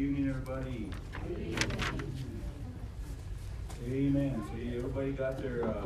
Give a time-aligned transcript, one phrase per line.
[0.00, 0.88] evening, everybody.
[3.86, 4.42] Amen.
[4.50, 5.84] See, everybody got their, uh,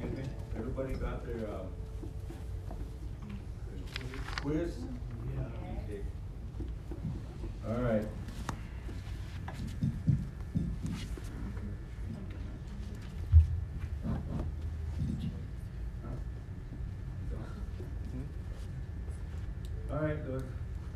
[0.00, 0.24] excuse me,
[0.56, 1.66] everybody got their, uh,
[4.42, 4.76] quiz?
[5.86, 6.02] Okay.
[7.66, 8.06] All right.
[19.92, 20.16] All right,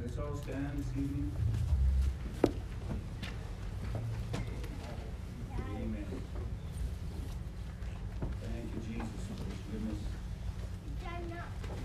[0.03, 1.31] let's all stand this evening.
[5.77, 6.07] Amen.
[8.43, 10.03] Thank you, Jesus, for his goodness.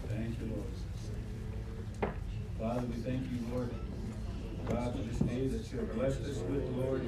[0.10, 0.74] Thank you, Lord.
[2.60, 3.70] Father, we thank you, Lord,
[4.68, 5.22] God, for this
[5.84, 7.02] blessed us with, Lord.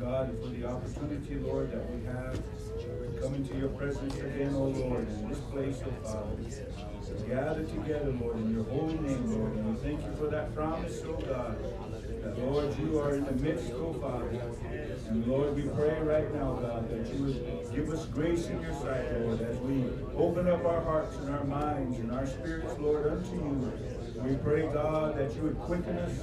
[0.00, 4.66] God, for the opportunity, Lord, that we have to come into your presence again, oh
[4.66, 6.36] Lord, in this place, oh Father.
[7.28, 9.52] Gather together, Lord, in your holy name, Lord.
[9.54, 11.56] And we thank you for that promise, oh God,
[12.22, 14.28] that, Lord, you are in the midst, oh Father.
[15.08, 18.74] And Lord, we pray right now, God, that you would give us grace in your
[18.74, 19.84] sight, Lord, as we
[20.16, 23.72] open up our hearts and our minds and our spirits, Lord, unto you.
[24.22, 26.18] We pray, God, that you would quicken us,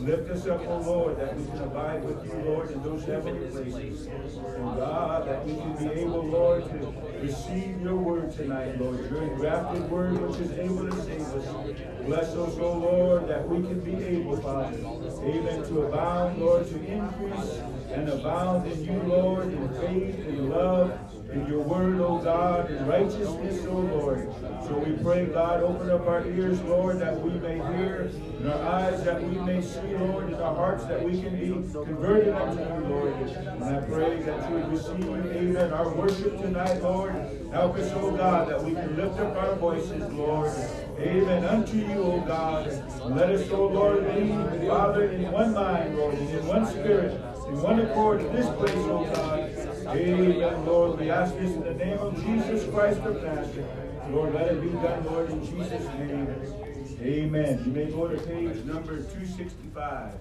[0.00, 3.48] lift us up, O Lord, that we can abide with you, Lord, in those heavenly
[3.48, 4.06] places.
[4.06, 9.22] And God, that we can be able, Lord, to receive your word tonight, Lord, your
[9.22, 11.46] engrafted word which is able to save us.
[12.06, 16.76] Bless us, O Lord, that we can be able, Father, amen, to abound, Lord, to
[16.76, 20.98] increase and abound in you, Lord, in faith and love,
[21.32, 24.32] in your word, O God, in righteousness, O Lord.
[24.66, 28.62] So we pray, God, open up our ears, Lord, that we may hear, and our
[28.62, 32.62] eyes that we may see, Lord, and our hearts that we can be converted unto
[32.62, 33.14] you, Lord.
[33.14, 37.14] And I pray that you would receive, amen, our worship tonight, Lord.
[37.52, 40.52] Help us, O God, that we can lift up our voices, Lord.
[40.98, 41.44] Amen.
[41.44, 42.66] Unto you, O God.
[43.10, 44.28] Let us, O Lord, be,
[44.68, 47.18] Father, in one mind, Lord, and in one spirit,
[47.50, 49.96] in one accord in this place, O God.
[49.96, 51.00] Amen, Lord.
[51.00, 53.66] We ask this in the name of Jesus Christ of Nazareth.
[54.10, 56.28] Lord, let it be done, Lord, in Jesus' name.
[57.00, 57.62] Amen.
[57.64, 60.12] You may go to page number 265.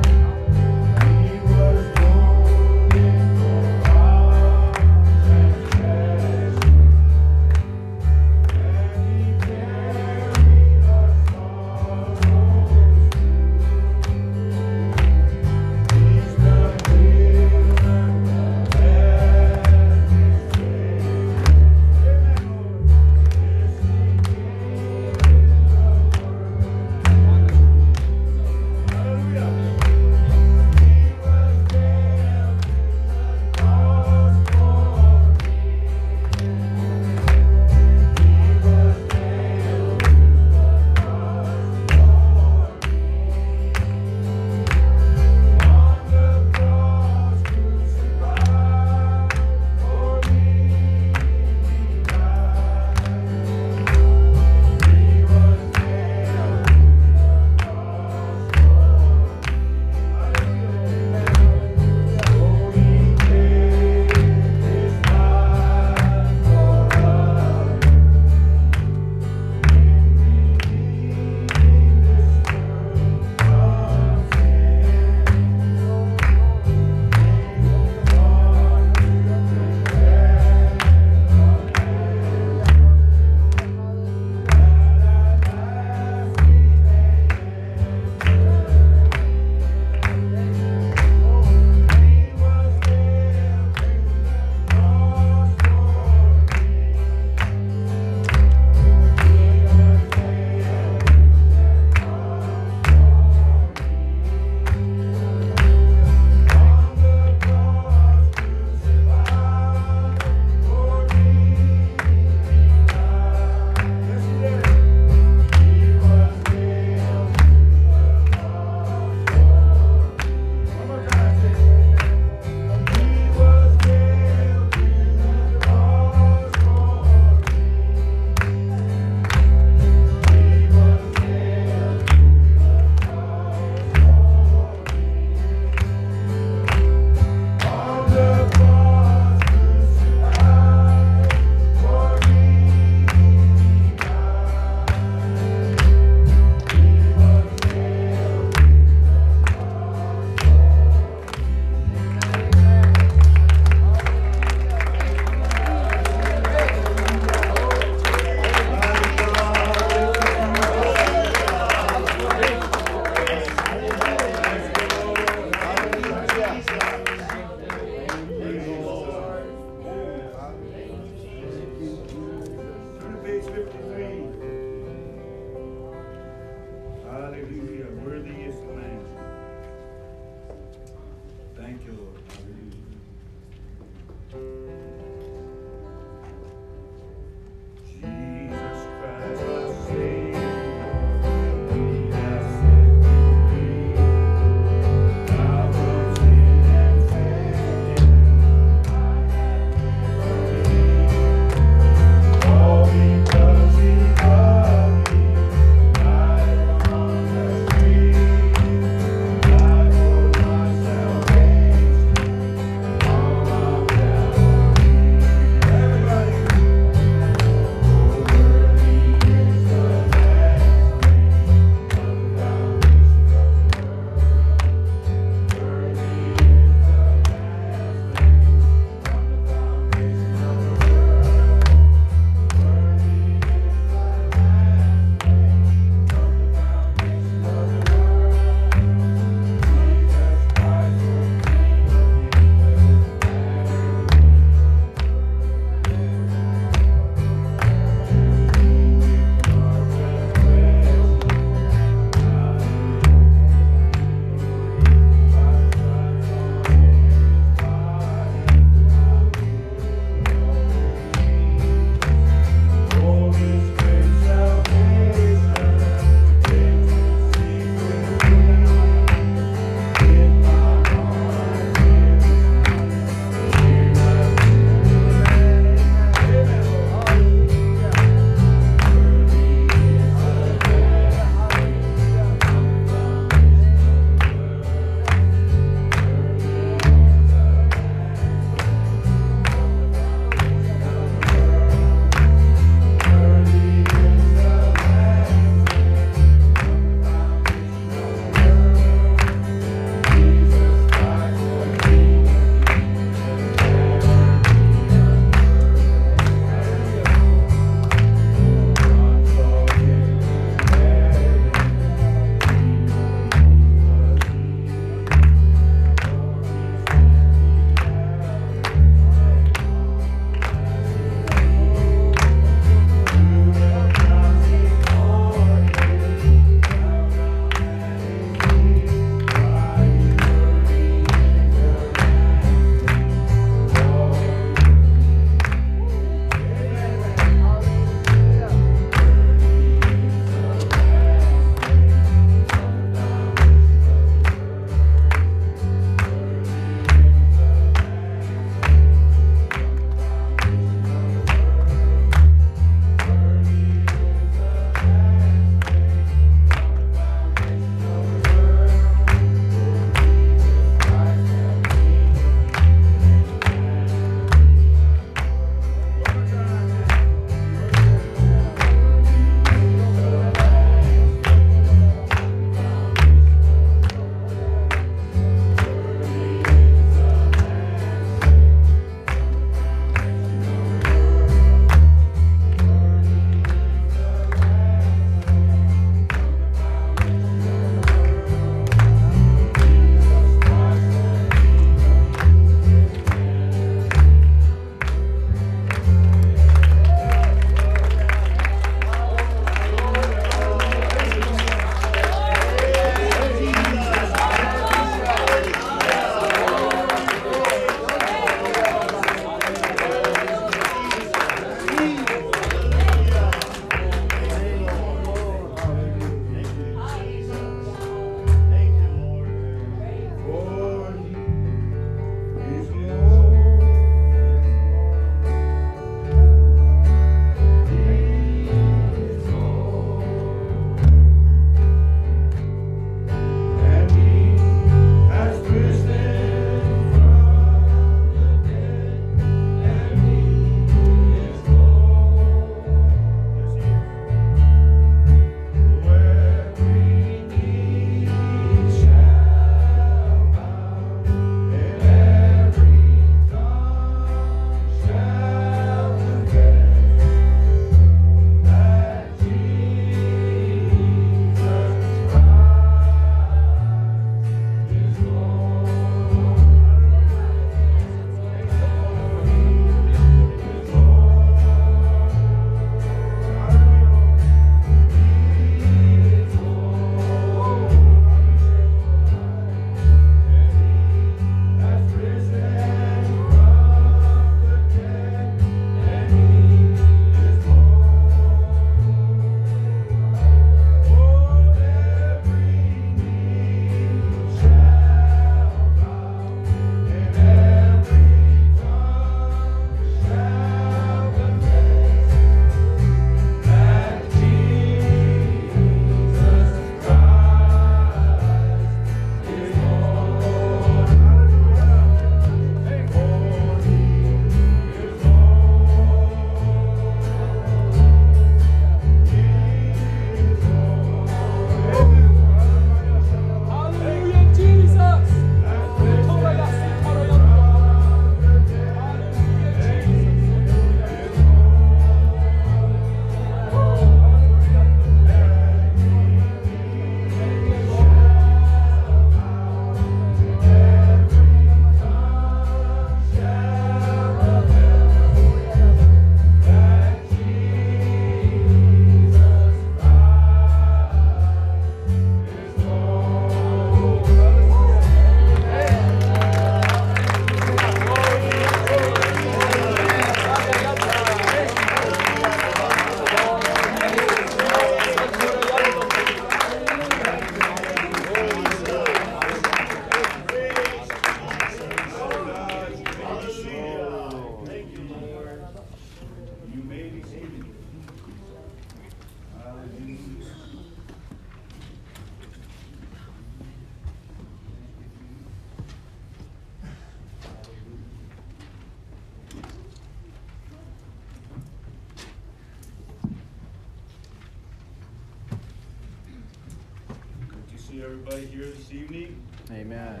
[597.82, 599.22] Everybody here this evening.
[599.50, 600.00] Amen.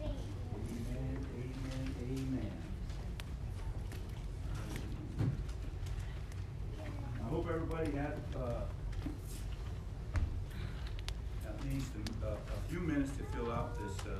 [0.00, 0.14] Amen,
[1.36, 2.50] amen, amen.
[7.18, 8.62] I hope everybody had, uh,
[11.46, 11.90] at least
[12.22, 12.36] a, a
[12.68, 14.18] few minutes to fill out this, uh,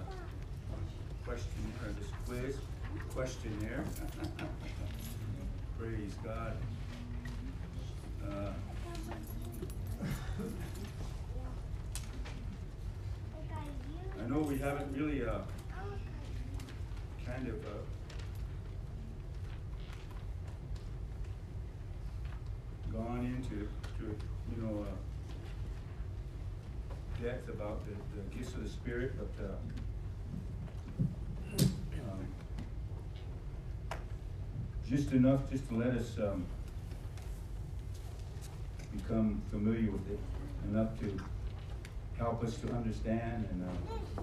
[1.25, 2.57] question, or this quiz,
[3.15, 3.85] questionnaire.
[5.79, 6.57] Praise God.
[8.29, 8.53] Uh,
[14.23, 15.39] I know we haven't really, uh,
[17.27, 17.69] kind of, uh,
[22.93, 23.67] gone into,
[23.99, 24.05] to,
[24.55, 24.87] you know, uh,
[27.23, 29.57] depth about the, the gifts of the Spirit, but, uh,
[32.11, 32.27] um,
[34.89, 36.45] just enough, just to let us, um,
[38.93, 40.19] become familiar with it,
[40.69, 41.17] enough to
[42.19, 44.23] help us to understand and, uh,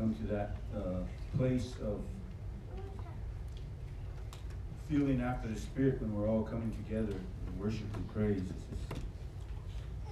[0.00, 1.02] come to that, uh,
[1.36, 2.00] place of
[4.88, 8.40] feeling after the Spirit when we're all coming together and worship and praise.
[8.40, 8.98] Just,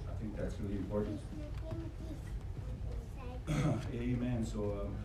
[0.07, 1.19] I think that's really important.
[3.95, 4.45] Amen.
[4.45, 4.95] So, um,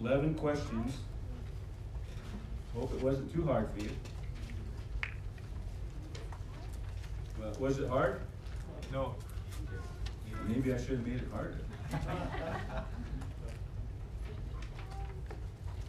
[0.00, 0.94] 11 questions.
[2.74, 3.90] Hope it wasn't too hard for you.
[7.38, 8.22] Well, was it hard?
[8.90, 9.14] No.
[10.48, 11.58] Maybe I should have made it harder.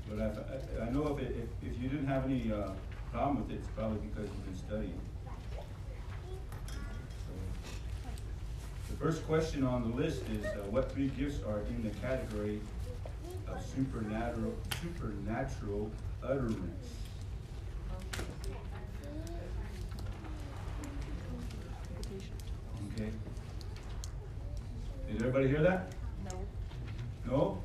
[0.09, 2.69] But I, I, know if it, if, if you didn't have any, uh,
[3.11, 4.99] problem with it, it's probably because you've been studying.
[6.67, 7.33] So,
[8.89, 12.61] The first question on the list is, uh, what three gifts are in the category
[13.47, 15.91] of supernatural, supernatural
[16.23, 17.06] utterance?
[25.47, 25.93] Did everybody hear that?
[27.25, 27.31] No.
[27.31, 27.61] No?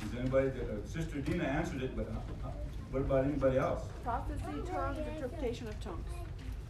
[0.00, 2.50] Does anybody, uh, Sister Dina answered it, but uh, uh,
[2.90, 3.82] what about anybody else?
[4.04, 6.08] Prophecy, tongues, interpretation of tongues.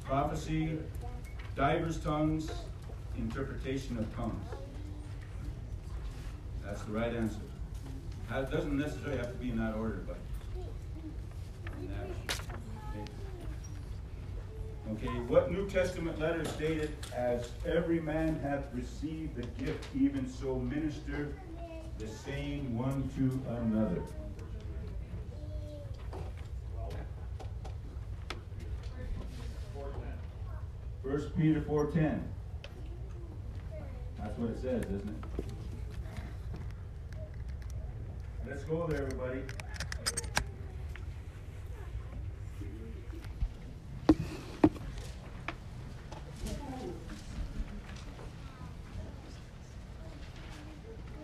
[0.05, 0.79] Prophecy,
[1.55, 2.51] divers tongues,
[3.17, 4.45] interpretation of tongues.
[6.65, 7.39] That's the right answer.
[8.33, 10.19] It doesn't necessarily have to be in that order, but.
[11.81, 12.41] in that-
[15.03, 20.57] Okay, what New Testament letter stated, as every man hath received the gift, even so
[20.57, 21.33] minister
[21.97, 24.03] the same one to another.
[31.03, 32.23] First Peter four ten.
[34.19, 35.45] That's what it says, isn't it?
[38.47, 39.41] Let's go there, everybody.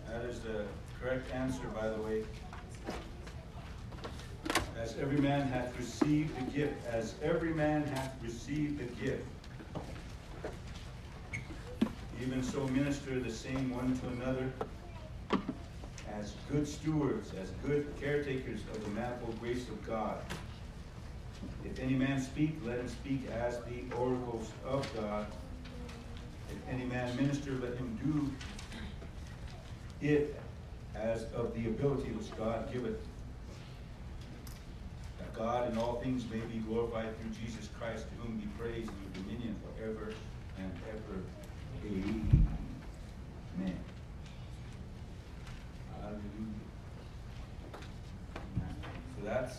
[0.09, 0.65] That is the
[1.01, 2.25] correct answer, by the way.
[4.81, 9.25] As every man hath received the gift, as every man hath received the gift,
[12.23, 14.53] even so minister the same one to another
[16.13, 20.19] as good stewards, as good caretakers of the manifold grace of God.
[21.65, 25.27] If any man speak, let him speak as the oracles of God.
[26.51, 27.99] If any man minister, let him
[30.01, 30.41] do it
[30.95, 33.01] as of the ability which God giveth,
[35.37, 39.13] God in all things may be glorified through Jesus Christ, to whom be praise and
[39.13, 40.15] dominion forever
[40.59, 41.23] and ever.
[41.85, 43.79] Amen.
[46.01, 46.21] Hallelujah.
[49.19, 49.57] So that's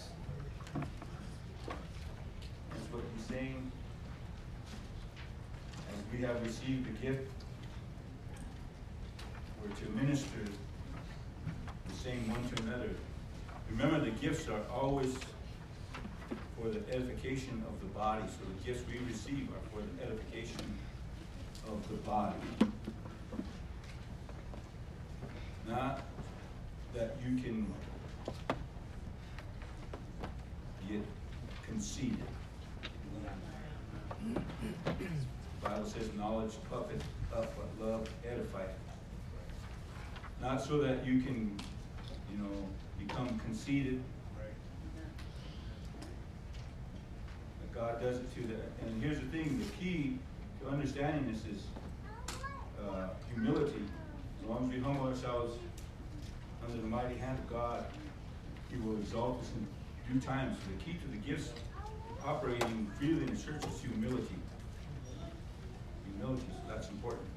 [2.72, 3.72] that's what he's saying.
[5.90, 7.30] As we have received the gift,
[9.62, 10.40] we're to minister
[11.88, 12.90] the same one to another.
[13.70, 15.14] Remember, the gifts are always
[16.68, 18.24] for the edification of the body.
[18.28, 20.78] So the gifts we receive are for the edification
[21.68, 22.36] of the body.
[25.68, 26.04] Not
[26.94, 27.74] that you can
[30.90, 31.02] get
[31.64, 32.18] conceited.
[34.86, 37.04] The Bible says knowledge puffeth
[37.34, 38.74] up, but love edifieth.
[40.42, 41.58] Not so that you can,
[42.32, 42.52] you know,
[43.00, 44.02] become conceited.
[47.60, 48.42] But God does it to
[48.86, 50.18] and here's the thing, the key
[50.62, 51.64] to understanding this is
[52.82, 53.84] uh, humility.
[54.42, 55.58] As long as we humble ourselves
[56.66, 57.84] under the mighty hand of God,
[58.72, 60.56] He will exalt us in due time.
[60.56, 61.52] So the key to the gifts
[62.26, 64.36] operating freely in the church is humility.
[66.16, 67.28] Humility, so that's important.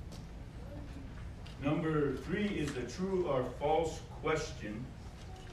[1.65, 4.85] Number three is the true or false question,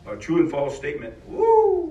[0.05, 1.15] or true and false statement.
[1.27, 1.86] Woo!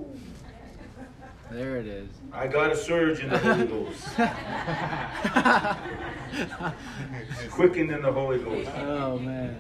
[1.51, 2.09] There it is.
[2.33, 4.09] I got a surge in the Holy Ghost.
[7.51, 8.71] Quickened in the Holy Ghost.
[8.77, 9.57] Oh man.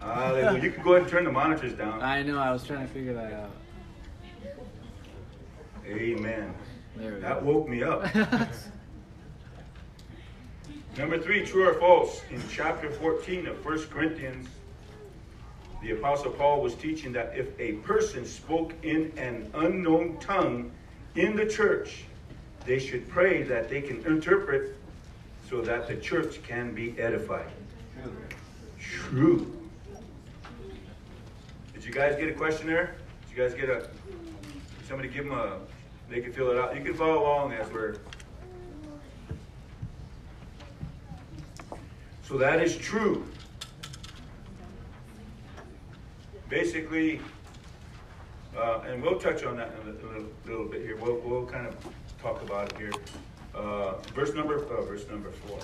[0.00, 0.62] Hallelujah.
[0.62, 2.02] You can go ahead and turn the monitors down.
[2.02, 2.38] I know.
[2.38, 3.50] I was trying to figure that out.
[5.86, 6.54] Amen.
[6.96, 7.46] There we That go.
[7.52, 8.06] woke me up.
[10.96, 12.22] Number three, true or false?
[12.30, 14.48] In chapter 14 of 1 Corinthians,
[15.82, 20.70] the Apostle Paul was teaching that if a person spoke in an unknown tongue
[21.14, 22.04] in the church,
[22.66, 24.76] they should pray that they can interpret
[25.48, 27.50] so that the church can be edified.
[28.80, 29.52] True.
[31.74, 32.96] Did you guys get a questionnaire?
[33.28, 33.88] Did you guys get a.
[34.88, 35.58] Somebody give them a.
[36.08, 36.76] They can fill it out.
[36.76, 37.96] You can follow along as we're.
[42.22, 43.26] So that is true.
[46.48, 47.20] Basically,
[48.56, 50.96] uh, and we'll touch on that in a, little, little bit here.
[50.96, 51.76] We'll, we'll kind of
[52.22, 52.92] talk about it here.
[53.54, 55.58] Uh, verse number, uh, verse number four.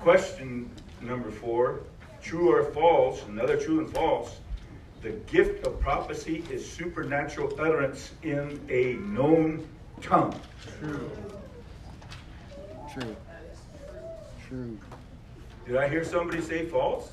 [0.00, 0.70] Question
[1.00, 1.80] number four:
[2.22, 3.24] True or false?
[3.24, 4.38] Another true and false.
[5.02, 9.66] The gift of prophecy is supernatural utterance in a known
[10.00, 10.38] tongue.
[10.80, 11.10] True.
[12.92, 13.16] True.
[14.48, 14.78] True.
[15.66, 17.10] Did I hear somebody say false?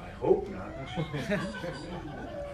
[0.00, 1.40] I hope not.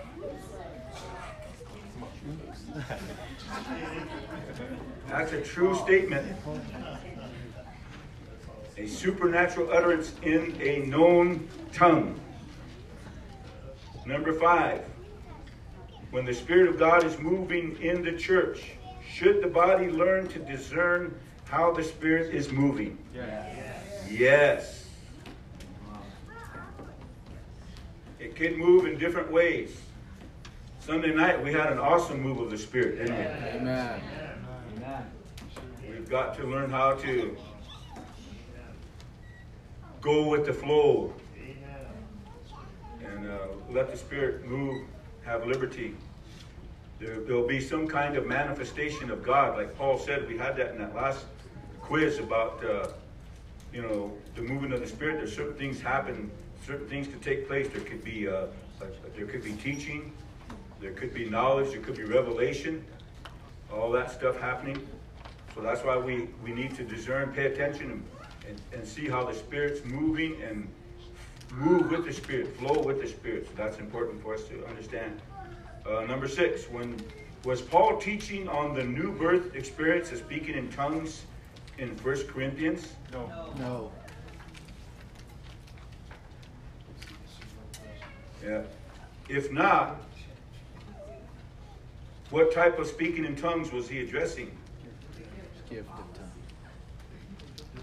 [5.09, 6.37] That's a true statement.
[8.77, 12.21] A supernatural utterance in a known tongue.
[14.05, 14.85] Number five,
[16.11, 18.73] when the Spirit of God is moving in the church,
[19.09, 22.99] should the body learn to discern how the Spirit is moving?
[23.15, 24.11] Yes.
[24.11, 24.89] yes.
[28.19, 29.77] It can move in different ways.
[30.85, 33.59] Sunday night we had an awesome move of the Spirit, didn't we?
[33.59, 34.03] Amen.
[35.89, 37.35] We've got to learn how to
[40.03, 41.15] go with the flow
[43.03, 43.39] and uh,
[43.71, 44.85] let the Spirit move,
[45.25, 45.95] have liberty.
[46.99, 50.29] There, there'll be some kind of manifestation of God, like Paul said.
[50.29, 51.25] We had that in that last
[51.81, 52.89] quiz about, uh,
[53.73, 55.17] you know, the movement of the Spirit.
[55.17, 56.31] There's certain things happen,
[56.67, 57.69] certain things could take place.
[57.73, 58.49] There could be, uh,
[59.17, 60.13] there could be teaching,
[60.85, 62.85] there could be knowledge, there could be revelation,
[63.73, 64.87] all that stuff happening.
[65.55, 68.05] So that's why we, we need to discern, pay attention, and,
[68.47, 70.69] and, and see how the Spirit's moving and
[71.53, 73.47] move with the Spirit, flow with the Spirit.
[73.47, 75.23] So that's important for us to understand.
[75.89, 77.03] Uh, number six, when
[77.45, 81.23] was Paul teaching on the new birth experience of speaking in tongues
[81.79, 82.93] in 1 Corinthians?
[83.11, 83.55] No.
[83.59, 83.91] No.
[88.45, 88.61] Yeah.
[89.31, 90.03] If not,
[92.35, 94.51] what type of speaking in tongues was he addressing?
[95.71, 96.33] Gift of tongue.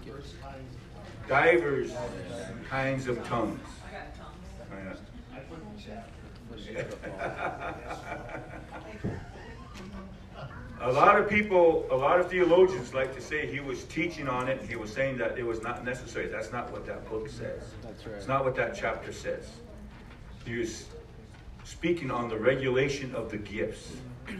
[0.04, 0.34] Gift.
[1.26, 1.94] Divers
[2.68, 3.58] kinds of tongues.
[10.82, 14.48] A lot of people, a lot of theologians like to say he was teaching on
[14.48, 14.60] it.
[14.68, 16.26] He was saying that it was not necessary.
[16.26, 17.62] That's not what that book says.
[17.82, 18.16] That's right.
[18.16, 19.48] It's not what that chapter says.
[20.44, 20.86] He was
[21.64, 23.92] speaking on the regulation of the gifts.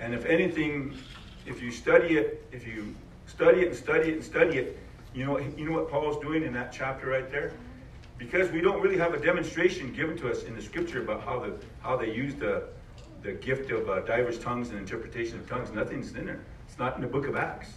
[0.00, 0.96] And if anything,
[1.44, 2.94] if you study it, if you
[3.26, 4.78] study it and study it and study it,
[5.12, 7.52] you know, you know what Paul's doing in that chapter right there?
[8.16, 11.40] Because we don't really have a demonstration given to us in the scripture about how
[11.40, 12.68] the how they use the
[13.22, 15.72] the gift of uh, diverse tongues and interpretation of tongues.
[15.72, 16.40] Nothing's in there.
[16.68, 17.72] It's not in the book of Acts.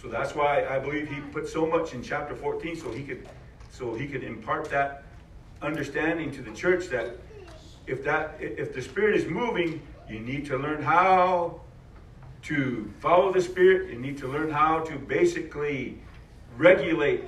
[0.00, 3.28] So that's why I believe he put so much in chapter 14 so he could
[3.70, 5.04] so he could impart that
[5.62, 7.16] understanding to the church that
[7.86, 11.60] if that if the spirit is moving, you need to learn how
[12.42, 13.90] to follow the spirit.
[13.90, 15.98] You need to learn how to basically
[16.56, 17.24] regulate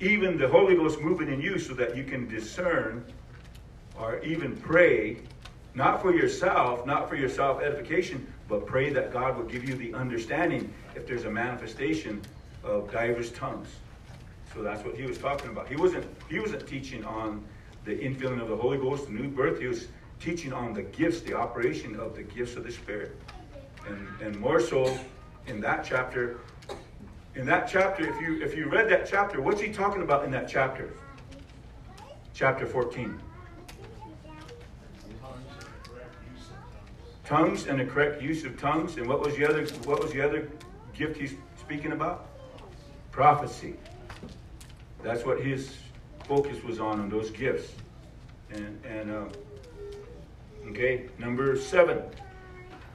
[0.00, 3.04] even the Holy Ghost moving in you so that you can discern
[3.98, 5.18] or even pray,
[5.74, 9.74] not for yourself, not for your self edification, but pray that God will give you
[9.74, 12.22] the understanding if there's a manifestation
[12.62, 13.68] of diverse tongues.
[14.54, 15.68] So that's what he was talking about.
[15.68, 17.44] He wasn't he wasn't teaching on
[17.84, 19.60] the infilling of the Holy Ghost, the new birth.
[19.60, 19.88] He was
[20.20, 23.16] teaching on the gifts, the operation of the gifts of the Spirit.
[23.88, 24.98] And and more so
[25.46, 26.40] in that chapter.
[27.34, 30.30] In that chapter, if you if you read that chapter, what's he talking about in
[30.32, 30.92] that chapter?
[32.34, 33.20] Chapter 14.
[37.28, 38.96] tongues and the correct use of tongues.
[38.96, 40.48] And what was the other what was the other
[40.94, 42.26] gift he's speaking about?
[43.12, 43.74] Prophecy.
[45.02, 45.76] That's what his
[46.26, 47.72] focus was on, on those gifts.
[48.50, 49.24] And and uh,
[50.70, 52.02] okay, number seven.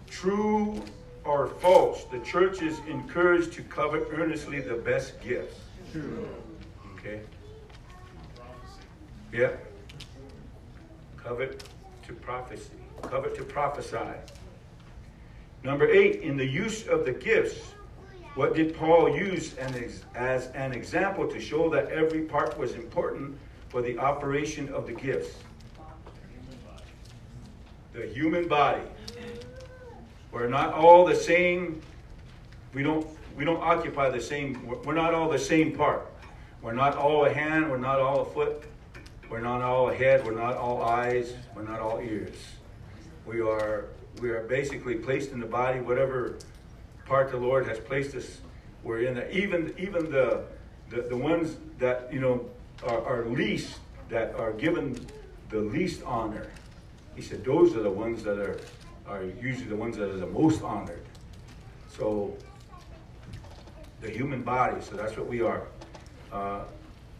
[0.07, 0.81] True
[1.23, 5.59] or false, the church is encouraged to covet earnestly the best gifts.
[5.91, 6.27] True.
[6.95, 7.21] Okay.
[9.31, 9.51] Yeah.
[11.17, 11.63] Covet
[12.07, 12.71] to prophecy.
[13.01, 13.97] Covet to prophesy.
[15.63, 17.59] Number eight, in the use of the gifts,
[18.35, 23.37] what did Paul use as an example to show that every part was important
[23.69, 25.35] for the operation of the gifts?
[27.93, 28.81] The human body.
[30.31, 31.79] We're not all the same.
[32.73, 34.67] We don't we don't occupy the same.
[34.83, 36.11] We're not all the same part.
[36.63, 37.69] We're not all a hand.
[37.69, 38.63] We're not all a foot.
[39.29, 40.25] We're not all a head.
[40.25, 41.33] We're not all eyes.
[41.55, 42.35] We're not all ears.
[43.27, 43.85] We are
[44.21, 45.79] we are basically placed in the body.
[45.79, 46.39] Whatever
[47.05, 48.39] part the Lord has placed us,
[48.83, 49.15] we're in.
[49.15, 50.45] The, even even the,
[50.89, 52.49] the the ones that you know
[52.87, 53.79] are, are least
[54.09, 55.05] that are given
[55.49, 56.47] the least honor.
[57.15, 58.59] He said those are the ones that are
[59.07, 61.03] are usually the ones that are the most honored.
[61.97, 62.35] So,
[64.01, 65.67] the human body, so that's what we are.
[66.31, 66.63] Uh,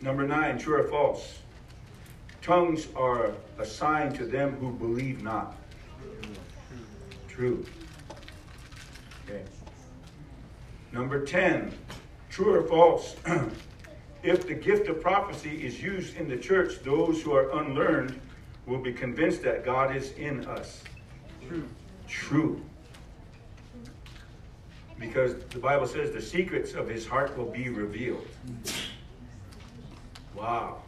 [0.02, 1.40] number nine, true or false?
[2.42, 5.56] Tongues are assigned to them who believe not.
[7.28, 7.66] True.
[9.26, 9.44] Okay.
[10.92, 11.74] Number 10,
[12.30, 13.16] true or false?
[14.24, 18.20] if the gift of prophecy is used in the church, those who are unlearned
[18.66, 20.84] will be convinced that God is in us.
[21.48, 21.68] True.
[22.08, 22.62] True.
[25.00, 28.26] Because the Bible says the secrets of his heart will be revealed.
[30.36, 30.82] Wow.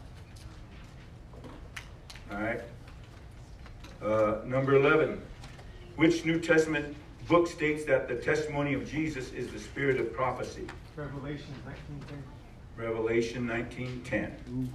[2.31, 2.61] All right.
[4.01, 5.21] Uh, number 11.
[5.95, 6.95] Which New Testament
[7.27, 10.67] book states that the testimony of Jesus is the spirit of prophecy?
[10.95, 12.23] Revelation 1910.
[12.77, 14.73] Revelation 1910.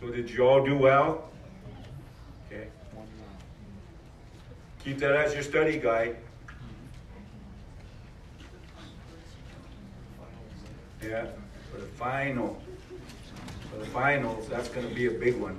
[0.00, 1.28] So did you all do well?
[2.46, 2.68] Okay.
[4.84, 6.16] Keep that as your study guide.
[11.02, 11.26] Yeah,
[11.72, 12.62] for the final.
[13.70, 15.58] For the finals, that's going to be a big one.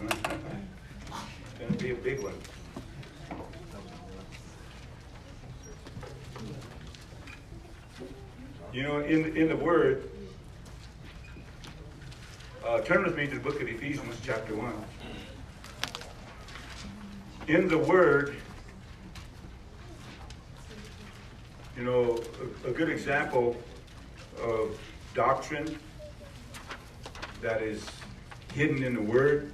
[0.00, 0.28] It's
[1.58, 2.34] going to be a big one.
[8.70, 10.10] You know, in, in the Word,
[12.66, 14.72] uh, turn with me to the book of Ephesians, chapter 1.
[17.46, 18.36] In the Word,
[21.78, 22.22] you know,
[22.66, 23.56] a, a good example
[24.42, 24.78] of
[25.14, 25.78] doctrine
[27.40, 27.86] that is
[28.52, 29.50] hidden in the Word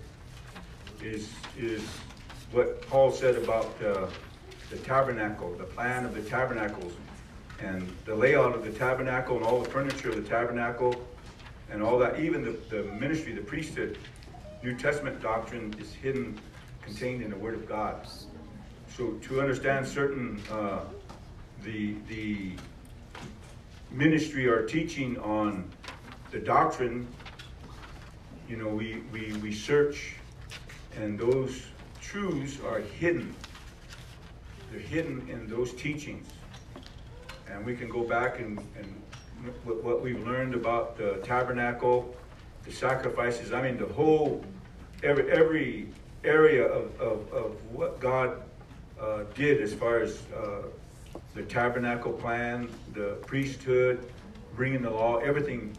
[1.01, 1.85] is, is
[2.51, 4.09] what Paul said about uh,
[4.71, 6.95] the tabernacle, the plan of the tabernacles
[7.65, 10.95] and the layout of the tabernacle and all the furniture of the tabernacle
[11.71, 13.99] and all that, even the, the ministry, the priesthood,
[14.63, 16.39] New Testament doctrine is hidden,
[16.83, 18.07] contained in the Word of God.
[18.97, 20.81] So to understand certain, uh,
[21.63, 22.53] the, the
[23.91, 25.71] ministry or teaching on
[26.31, 27.07] the doctrine,
[28.49, 30.17] you know, we, we, we search
[30.97, 31.63] and those
[32.01, 33.35] truths are hidden.
[34.71, 36.27] They're hidden in those teachings.
[37.51, 39.03] And we can go back and, and
[39.65, 42.17] what we've learned about the tabernacle,
[42.65, 43.53] the sacrifices.
[43.53, 44.45] I mean, the whole,
[45.03, 45.89] every every
[46.25, 48.43] area of, of, of what God
[49.01, 50.63] uh, did as far as uh,
[51.35, 54.11] the tabernacle plan, the priesthood,
[54.57, 55.77] bringing the law, everything,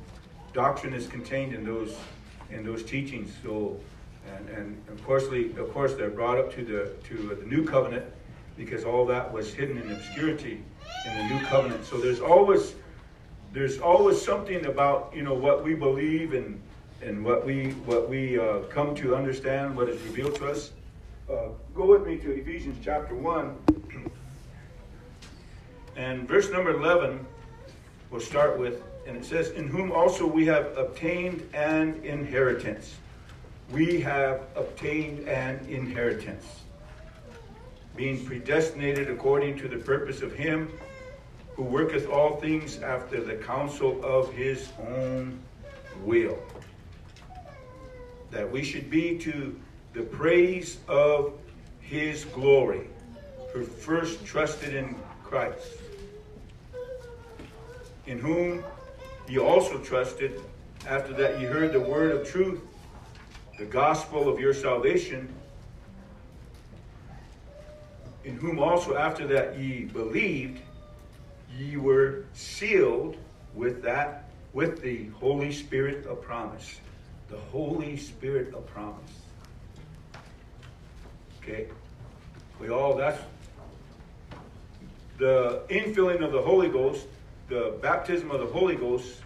[0.54, 1.95] doctrine is contained in those
[2.51, 3.32] in those teachings.
[3.43, 3.80] So,
[4.36, 8.06] and and of course, of course, they're brought up to the to the new covenant
[8.56, 10.63] because all that was hidden in obscurity
[11.05, 11.86] in the new covenant.
[11.86, 12.75] So there's always
[13.53, 16.62] there's always something about you know what we believe and
[17.01, 20.71] and what we what we uh, come to understand, what is revealed to us.
[21.29, 23.55] Uh, go with me to Ephesians chapter one
[25.95, 27.25] and verse number eleven.
[28.12, 32.95] We'll start with, and it says, "In whom also we have obtained an inheritance."
[33.71, 36.45] We have obtained an inheritance,
[37.95, 40.69] being predestinated according to the purpose of Him
[41.56, 45.39] who worketh all things after the counsel of his own
[46.04, 46.38] will.
[48.32, 49.58] That we should be to
[49.94, 51.34] the praise of
[51.80, 52.88] his glory,
[53.54, 55.78] who first trusted in Christ,
[58.06, 58.63] in whom
[59.28, 60.41] he also trusted
[60.88, 62.60] after that ye heard the word of truth,
[63.58, 65.34] the gospel of your salvation,
[68.26, 70.60] in whom also after that ye believed,
[71.58, 73.18] ye were sealed
[73.54, 76.80] with that, with the Holy Spirit of promise.
[77.30, 79.12] The Holy Spirit of promise.
[81.41, 81.68] Okay?
[82.60, 83.22] We all, that's
[85.18, 87.08] the infilling of the Holy Ghost,
[87.48, 89.22] the baptism of the Holy Ghost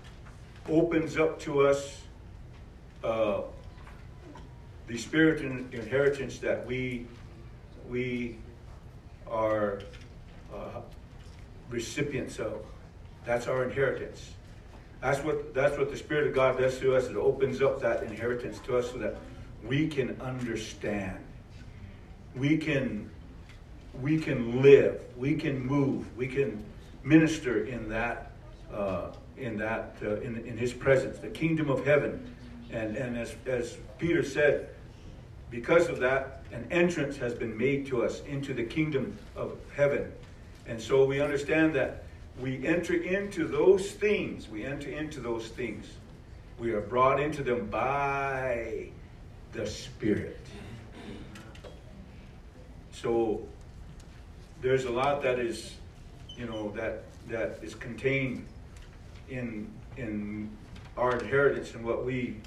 [0.70, 2.02] opens up to us
[3.04, 3.42] uh,
[4.88, 7.06] the spirit and inheritance that we
[7.90, 8.38] we
[9.28, 9.80] are
[10.54, 10.82] uh,
[11.70, 12.66] recipients of.
[13.26, 14.32] That's our inheritance.
[15.02, 17.08] That's what that's what the Spirit of God does to us.
[17.08, 19.18] It opens up that inheritance to us so that
[19.66, 21.18] we can understand.
[22.36, 23.10] We can
[24.02, 25.00] we can live.
[25.18, 26.06] We can move.
[26.18, 26.64] We can
[27.04, 28.32] minister in that
[28.74, 32.36] uh, in that uh, in in His presence, the kingdom of heaven.
[32.72, 34.70] And and as as Peter said,
[35.50, 40.12] because of that, an entrance has been made to us into the kingdom of heaven.
[40.70, 42.04] And so we understand that
[42.40, 44.48] we enter into those things.
[44.48, 45.88] We enter into those things.
[46.60, 48.90] We are brought into them by
[49.52, 50.46] the Spirit.
[52.92, 53.42] So
[54.62, 55.74] there's a lot that is,
[56.38, 58.46] you know, that that is contained
[59.28, 60.52] in in
[60.98, 62.38] our inheritance and what we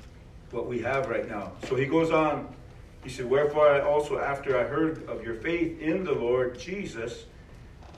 [0.53, 1.53] what we have right now.
[1.69, 2.55] So he goes on.
[3.03, 7.25] He said, Wherefore I also, after I heard of your faith in the Lord Jesus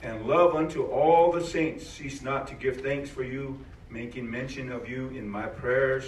[0.05, 4.71] and love unto all the saints, cease not to give thanks for you, making mention
[4.71, 6.05] of you in my prayers,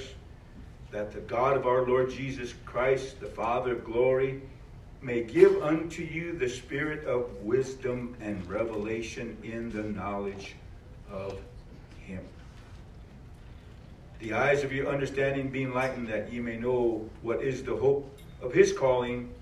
[0.91, 4.43] that the God of our Lord Jesus Christ, the Father of glory,
[5.01, 10.53] may give unto you the spirit of wisdom and revelation in the knowledge
[11.11, 11.39] of
[12.05, 12.23] him.
[14.19, 18.15] The eyes of your understanding being enlightened, that ye may know what is the hope
[18.43, 19.33] of his calling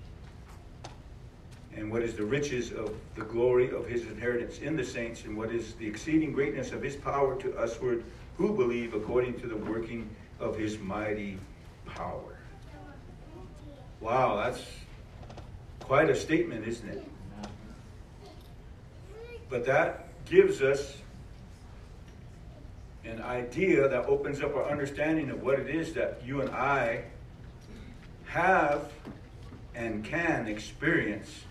[1.76, 5.36] and what is the riches of the glory of his inheritance in the saints and
[5.36, 8.02] what is the exceeding greatness of his power to usward
[8.36, 10.08] who believe according to the working
[10.40, 11.38] of his mighty
[11.86, 12.36] power.
[14.00, 14.62] Wow, that's
[15.80, 17.04] quite a statement, isn't it?
[19.48, 20.96] But that gives us
[23.04, 27.04] an idea that opens up our understanding of what it is that you and I
[28.26, 28.90] have
[29.74, 31.45] and can experience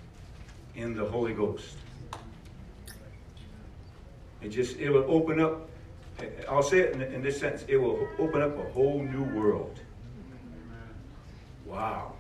[0.76, 1.76] in the Holy Ghost.
[4.42, 5.68] It just, it will open up,
[6.48, 9.80] I'll say it in, in this sense, it will open up a whole new world.
[11.66, 12.14] Wow.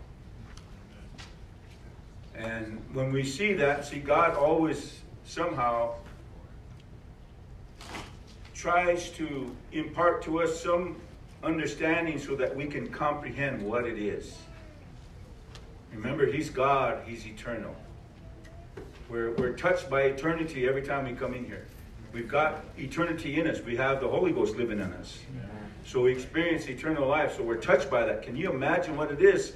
[2.35, 5.95] And when we see that, see, God always somehow
[8.53, 10.95] tries to impart to us some
[11.43, 14.37] understanding so that we can comprehend what it is.
[15.93, 17.75] Remember, He's God, He's eternal.
[19.09, 21.65] We're, we're touched by eternity every time we come in here.
[22.11, 23.61] We've got eternity in us.
[23.61, 25.19] We have the Holy Ghost living in us.
[25.85, 27.37] So we experience eternal life.
[27.37, 28.23] So we're touched by that.
[28.23, 29.53] Can you imagine what it is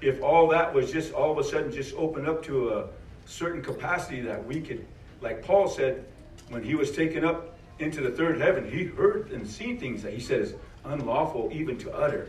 [0.00, 2.88] if all that was just all of a sudden just opened up to a
[3.26, 4.86] certain capacity that we could,
[5.20, 6.04] like Paul said,
[6.48, 10.12] when he was taken up into the third heaven, he heard and seen things that
[10.14, 12.28] he says unlawful even to utter.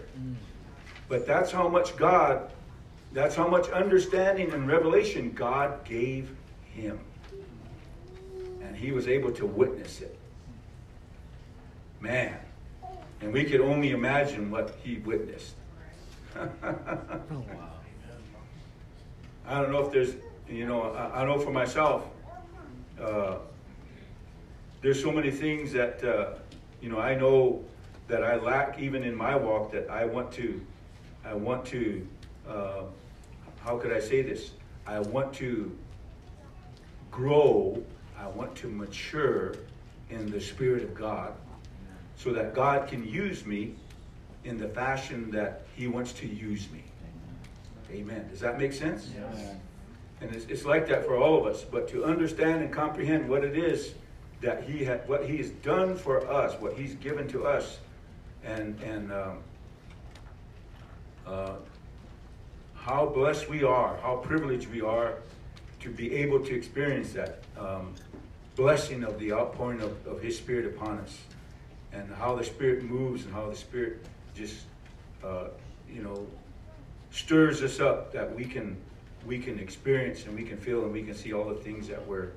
[1.08, 2.52] But that's how much God,
[3.14, 6.36] that's how much understanding and revelation God gave
[6.74, 7.00] him.
[8.64, 10.18] And he was able to witness it.
[12.00, 12.38] Man.
[13.22, 15.56] And we could only imagine what he witnessed.
[16.34, 17.72] Oh, wow.
[19.46, 20.16] I don't know if there's,
[20.48, 22.06] you know, I, I know for myself,
[23.02, 23.38] uh,
[24.82, 26.36] there's so many things that, uh,
[26.82, 27.64] you know, I know
[28.08, 30.62] that I lack even in my walk that I want to,
[31.26, 32.08] I want to,
[32.48, 32.84] uh,
[33.64, 34.52] how could I say this?
[34.88, 35.78] I want to
[37.12, 37.84] grow,
[38.18, 39.56] I want to mature
[40.10, 41.34] in the Spirit of God
[42.16, 43.76] so that God can use me
[44.44, 46.84] in the fashion that He wants to use me.
[47.92, 48.28] Amen.
[48.30, 49.10] Does that make sense?
[49.14, 49.56] Yes.
[50.22, 51.64] And it's, it's like that for all of us.
[51.64, 53.94] But to understand and comprehend what it is
[54.42, 57.80] that He had, what He has done for us, what He's given to us,
[58.44, 59.38] and and um,
[61.28, 61.54] uh,
[62.76, 65.16] how blessed we are, how privileged we are
[65.82, 67.94] to be able to experience that um,
[68.56, 71.18] blessing of the outpouring of, of His Spirit upon us,
[71.94, 74.06] and how the Spirit moves and how the Spirit
[74.36, 74.64] just,
[75.24, 75.48] uh,
[75.92, 76.26] you know,
[77.12, 78.78] stirs us up that we can
[79.26, 82.04] we can experience and we can feel and we can see all the things that
[82.08, 82.30] we're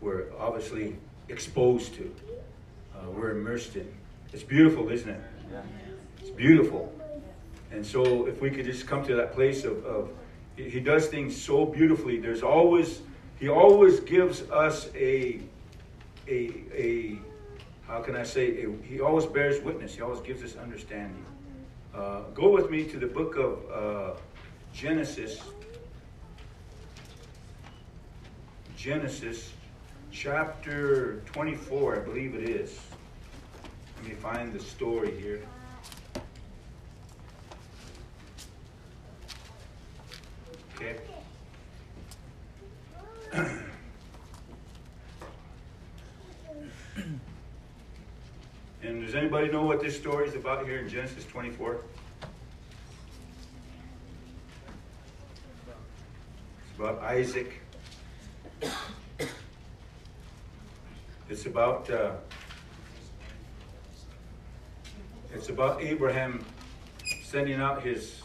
[0.00, 0.96] we're obviously
[1.28, 2.14] exposed to,
[2.94, 3.88] uh, we're immersed in.
[4.32, 5.20] It's beautiful, isn't it?
[6.20, 6.92] It's beautiful.
[7.70, 10.10] And so if we could just come to that place of, of
[10.64, 12.18] he does things so beautifully.
[12.18, 13.00] There's always
[13.38, 15.40] he always gives us a
[16.26, 17.18] a a
[17.86, 19.94] how can I say a, he always bears witness.
[19.94, 21.24] He always gives us understanding.
[21.94, 24.18] Uh, go with me to the book of uh,
[24.72, 25.40] Genesis.
[28.76, 29.52] Genesis
[30.12, 32.78] chapter 24, I believe it is.
[33.96, 35.42] Let me find the story here.
[40.80, 40.96] Okay.
[48.82, 51.78] and does anybody know what this story is about here in Genesis 24?
[56.60, 57.62] It's about Isaac.
[61.30, 62.10] It's about uh,
[65.32, 66.44] it's about Abraham
[67.22, 68.20] sending out his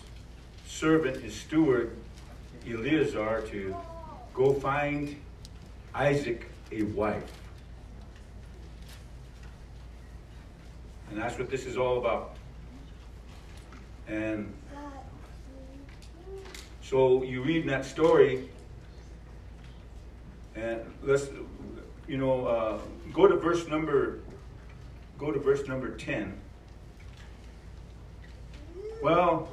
[0.67, 1.95] servant, his steward,
[2.67, 3.73] Eleazar, to
[4.33, 5.15] go find
[5.95, 7.42] Isaac a wife.
[11.23, 12.35] That's what this is all about.
[14.09, 14.53] And
[16.81, 18.49] so you read in that story,
[20.55, 21.29] and let's,
[22.09, 22.79] you know, uh,
[23.13, 24.19] go to verse number,
[25.17, 26.37] go to verse number 10.
[29.01, 29.47] Well,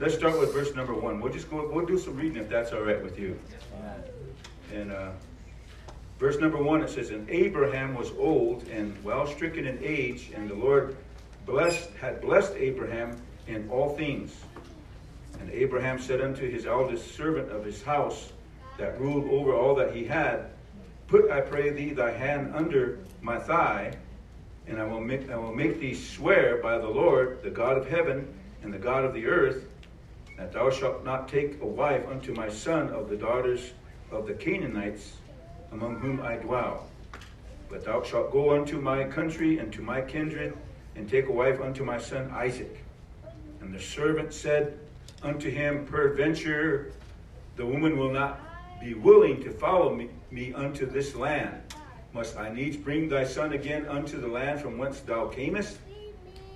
[0.00, 1.18] let's start with verse number one.
[1.18, 3.38] We'll just go, we'll do some reading if that's all right with you.
[4.70, 5.12] And uh,
[6.22, 10.48] verse number one, it says, And Abraham was old and well stricken in age, and
[10.48, 10.96] the Lord
[11.46, 14.32] blessed had blessed Abraham in all things.
[15.40, 18.32] And Abraham said unto his eldest servant of his house,
[18.78, 20.50] that ruled over all that he had,
[21.08, 23.92] Put, I pray thee, thy hand under my thigh,
[24.68, 27.88] and I will make, I will make thee swear by the Lord, the God of
[27.88, 29.66] heaven and the God of the earth,
[30.38, 33.72] that thou shalt not take a wife unto my son of the daughters
[34.12, 35.16] of the Canaanites,
[35.72, 36.88] among whom I dwell.
[37.68, 40.56] But thou shalt go unto my country and to my kindred,
[40.94, 42.84] and take a wife unto my son Isaac.
[43.60, 44.78] And the servant said
[45.22, 46.92] unto him, Peradventure
[47.56, 48.40] the woman will not
[48.80, 51.60] be willing to follow me, me unto this land.
[52.12, 55.78] Must I needs bring thy son again unto the land from whence thou camest?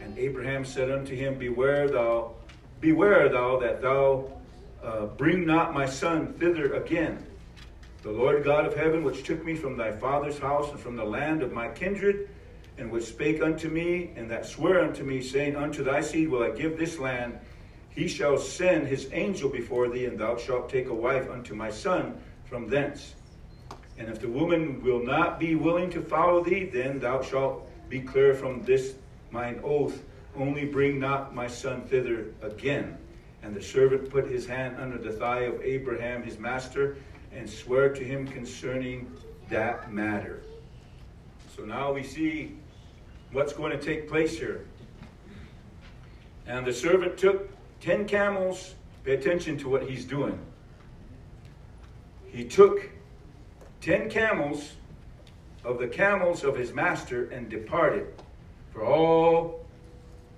[0.01, 2.33] And Abraham said unto him, Beware thou,
[2.81, 4.31] beware thou that thou
[4.83, 7.25] uh, bring not my son thither again.
[8.07, 11.03] The Lord God of heaven, which took me from thy father's house and from the
[11.03, 12.29] land of my kindred,
[12.79, 16.45] and which spake unto me, and that sware unto me, saying, Unto thy seed will
[16.45, 17.37] I give this land,
[17.91, 21.69] he shall send his angel before thee, and thou shalt take a wife unto my
[21.69, 23.17] son from thence.
[23.99, 27.99] And if the woman will not be willing to follow thee, then thou shalt be
[27.99, 28.95] clear from this
[29.33, 30.01] mine oath.
[30.37, 32.99] Only bring not my son thither again.
[33.43, 36.99] And the servant put his hand under the thigh of Abraham his master,
[37.37, 39.13] and swear to him concerning
[39.51, 40.43] that matter.
[41.55, 42.57] So now we see
[43.33, 44.67] what's going to take place here.
[46.47, 48.75] And the servant took ten camels.
[49.05, 50.39] Pay attention to what he's doing.
[52.27, 52.91] He took
[53.81, 54.73] ten camels
[55.65, 58.07] of the camels of his master and departed.
[58.73, 59.65] For all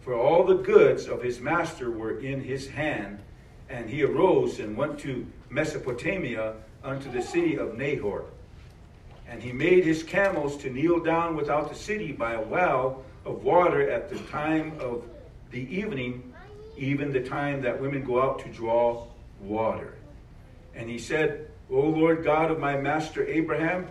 [0.01, 3.21] for all the goods of his master were in his hand,
[3.69, 8.25] and he arose and went to Mesopotamia unto the city of Nahor.
[9.29, 13.45] And he made his camels to kneel down without the city by a well of
[13.45, 15.05] water at the time of
[15.51, 16.33] the evening,
[16.77, 19.07] even the time that women go out to draw
[19.41, 19.95] water.
[20.75, 23.89] And he said, O Lord God of my master Abraham,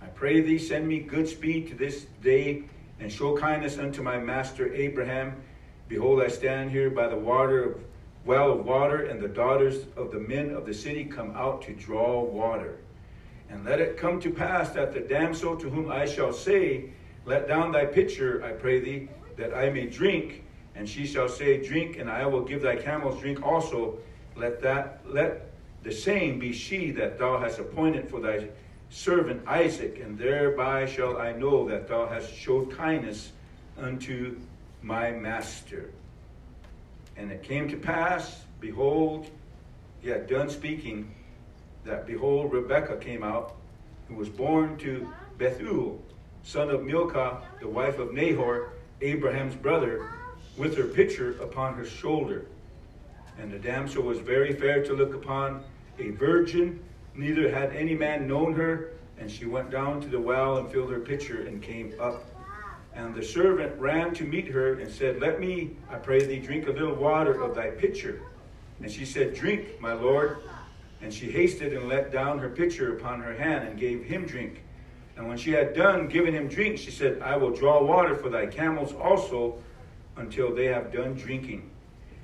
[0.00, 2.64] I pray thee, send me good speed to this day,
[3.00, 5.36] and show kindness unto my master Abraham.
[5.88, 7.80] Behold, I stand here by the water of
[8.24, 11.72] well of water, and the daughters of the men of the city come out to
[11.72, 12.78] draw water.
[13.50, 16.90] And let it come to pass that the damsel to whom I shall say,
[17.26, 20.44] Let down thy pitcher, I pray thee, that I may drink.
[20.74, 23.98] And she shall say, Drink, and I will give thy camels drink also.
[24.36, 25.50] Let that let
[25.82, 28.48] the same be she that thou hast appointed for thy
[28.88, 33.32] servant Isaac, and thereby shall I know that thou hast showed kindness
[33.78, 34.38] unto
[34.82, 35.90] my master.
[37.16, 39.30] And it came to pass, behold,
[40.00, 41.14] he had done speaking,
[41.84, 43.54] that behold, Rebekah came out,
[44.08, 46.00] who was born to Bethuel,
[46.42, 50.08] son of Milcah, the wife of Nahor, Abraham's brother,
[50.56, 52.46] with her pitcher upon her shoulder.
[53.38, 55.64] And the damsel was very fair to look upon,
[55.98, 56.82] a virgin,
[57.14, 58.90] neither had any man known her.
[59.18, 62.24] And she went down to the well and filled her pitcher and came up
[62.94, 66.66] And the servant ran to meet her and said, Let me, I pray thee, drink
[66.66, 68.20] a little water of thy pitcher.
[68.80, 70.38] And she said, Drink, my lord.
[71.00, 74.62] And she hasted and let down her pitcher upon her hand and gave him drink.
[75.16, 78.28] And when she had done giving him drink, she said, I will draw water for
[78.28, 79.56] thy camels also
[80.16, 81.70] until they have done drinking.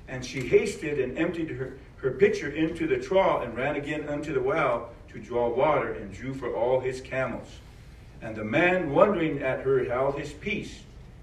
[0.07, 4.33] And she hasted and emptied her, her pitcher into the trough and ran again unto
[4.33, 7.47] the well to draw water and drew for all his camels.
[8.21, 10.81] And the man, wondering at her, held his peace,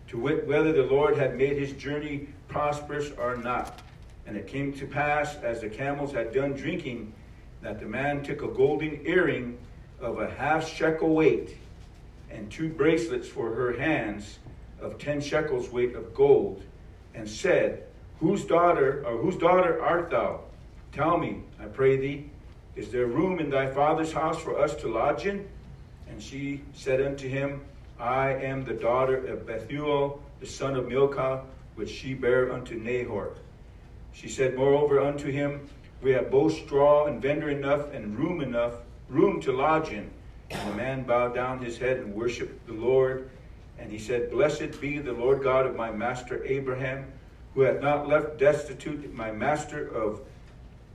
[0.09, 3.80] to wit whether the Lord had made his journey prosperous or not.
[4.26, 7.12] And it came to pass, as the camels had done drinking,
[7.62, 9.59] that the man took a golden earring
[10.01, 11.57] of a half shekel weight,
[12.30, 14.38] and two bracelets for her hands
[14.80, 16.62] of ten shekels weight of gold,
[17.14, 17.84] and said,
[18.20, 20.40] Whose daughter, or whose daughter art thou?
[20.92, 22.30] Tell me, I pray thee,
[22.74, 25.47] is there room in thy father's house for us to lodge in?
[26.09, 27.62] And she said unto him,
[27.98, 31.42] I am the daughter of Bethuel, the son of Milcah,
[31.74, 33.34] which she bare unto Nahor.
[34.12, 35.68] She said moreover unto him,
[36.02, 38.74] We have both straw and provender enough and room enough,
[39.09, 40.11] room to lodge in.
[40.50, 43.28] And the man bowed down his head and worshipped the Lord.
[43.78, 47.12] And he said, Blessed be the Lord God of my master Abraham,
[47.54, 50.20] who hath not left destitute my master of,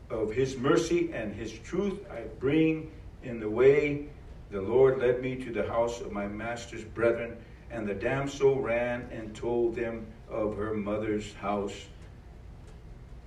[0.09, 2.91] of his mercy and his truth I bring
[3.23, 4.07] in the way
[4.51, 7.37] the Lord led me to the house of my master's brethren.
[7.71, 11.85] And the damsel ran and told them of her mother's house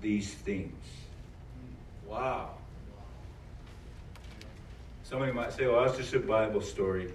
[0.03, 0.85] these things.
[2.07, 2.51] Wow.
[5.03, 7.11] Somebody might say, well, that's just a Bible story.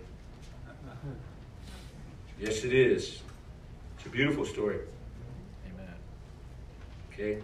[2.40, 3.22] Yes, it is.
[3.98, 4.80] It's a beautiful story.
[5.68, 5.94] Amen.
[7.14, 7.44] Okay?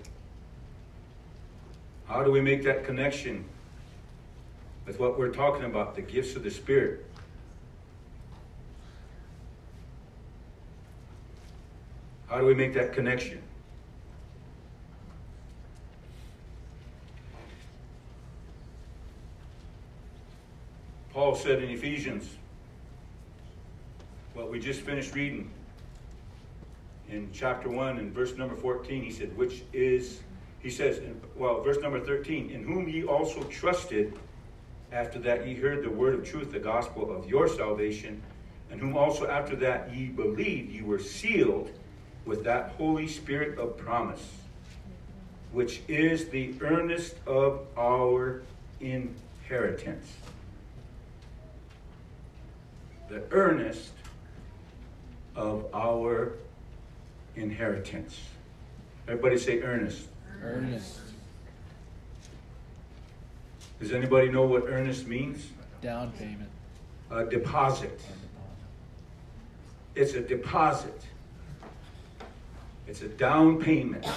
[2.08, 3.46] How do we make that connection
[4.86, 7.06] with what we're talking about, the gifts of the Spirit?
[12.28, 13.42] How do we make that connection?
[21.14, 22.30] Paul said in Ephesians,
[24.34, 25.50] what we just finished reading
[27.10, 30.20] in chapter 1 and verse number 14, he said, which is,
[30.60, 31.00] he says,
[31.38, 34.14] well, verse number 13, in whom ye also trusted
[34.96, 38.22] after that ye heard the word of truth, the gospel of your salvation,
[38.72, 41.70] and whom also after that ye believed, ye were sealed
[42.26, 44.32] with that Holy Spirit of promise,
[45.52, 48.42] which is the earnest of our
[48.80, 50.14] inheritance.
[53.10, 53.92] The earnest
[55.36, 56.34] of our
[57.36, 58.18] inheritance.
[59.10, 60.08] Everybody say earnest.
[60.42, 61.05] Earnest.
[63.86, 65.52] Does anybody know what earnest means?
[65.80, 66.50] Down payment.
[67.12, 68.02] A deposit.
[69.94, 71.04] It's a deposit.
[72.88, 74.08] It's a down payment.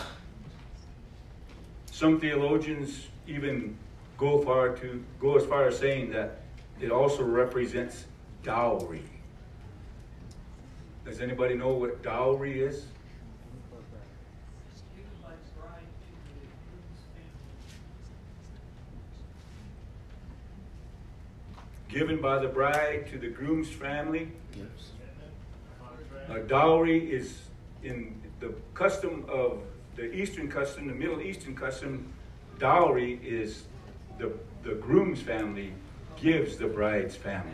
[1.91, 3.77] Some theologians even
[4.17, 6.41] go far to go as far as saying that
[6.81, 8.07] it also represents
[8.43, 9.05] dowry.
[11.05, 12.87] Does anybody know what dowry is?
[21.89, 24.31] Given by the bride to the groom's family.
[24.53, 24.91] Gifts.
[26.29, 27.41] A dowry is
[27.83, 29.63] in the custom of
[29.97, 32.13] the Eastern custom, the Middle Eastern custom.
[32.59, 33.65] Dowry is
[34.19, 34.33] the,
[34.63, 35.73] the groom's family
[36.21, 37.53] gives the bride's family.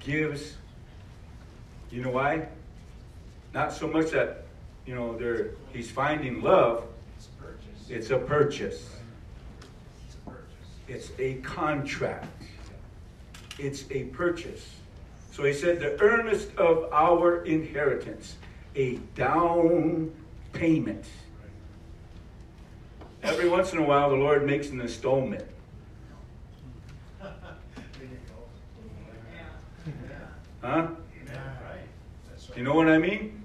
[0.00, 0.56] Gives,
[1.90, 2.48] you know why?
[3.52, 4.46] Not so much that,
[4.86, 6.84] you know, they're, he's finding love,
[7.88, 8.96] it's a purchase.
[10.92, 12.26] It's a contract.
[13.58, 14.68] It's a purchase.
[15.30, 18.36] So he said, the earnest of our inheritance,
[18.76, 20.12] a down
[20.52, 21.06] payment.
[23.22, 25.44] Every once in a while, the Lord makes an installment.
[30.60, 30.86] Huh?
[32.54, 33.42] You know what I mean?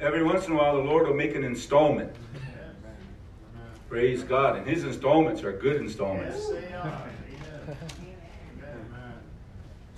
[0.00, 2.12] Every once in a while, the Lord will make an installment.
[3.88, 4.56] Praise God.
[4.56, 6.50] And his installments are good installments.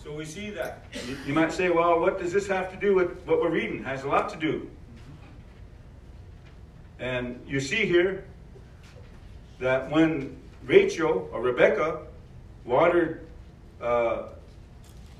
[0.03, 0.85] So we see that.
[1.07, 3.81] You, you might say, well, what does this have to do with what we're reading?
[3.81, 4.71] It has a lot to do.
[6.99, 8.25] And you see here
[9.59, 12.03] that when Rachel or Rebecca
[12.65, 13.27] watered
[13.81, 14.29] uh,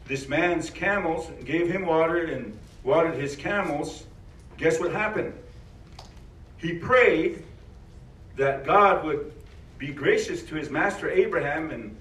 [0.07, 4.05] this man's camels, and gave him water and watered his camels,
[4.57, 5.33] guess what happened?
[6.59, 7.45] He prayed
[8.41, 9.31] that God would
[9.77, 11.95] be gracious to his master Abraham and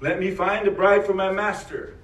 [0.00, 1.94] let me find a bride for my master.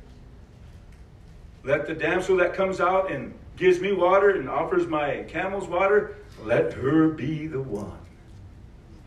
[1.64, 6.18] Let the damsel that comes out and gives me water and offers my camels water,
[6.44, 7.98] let her be the one.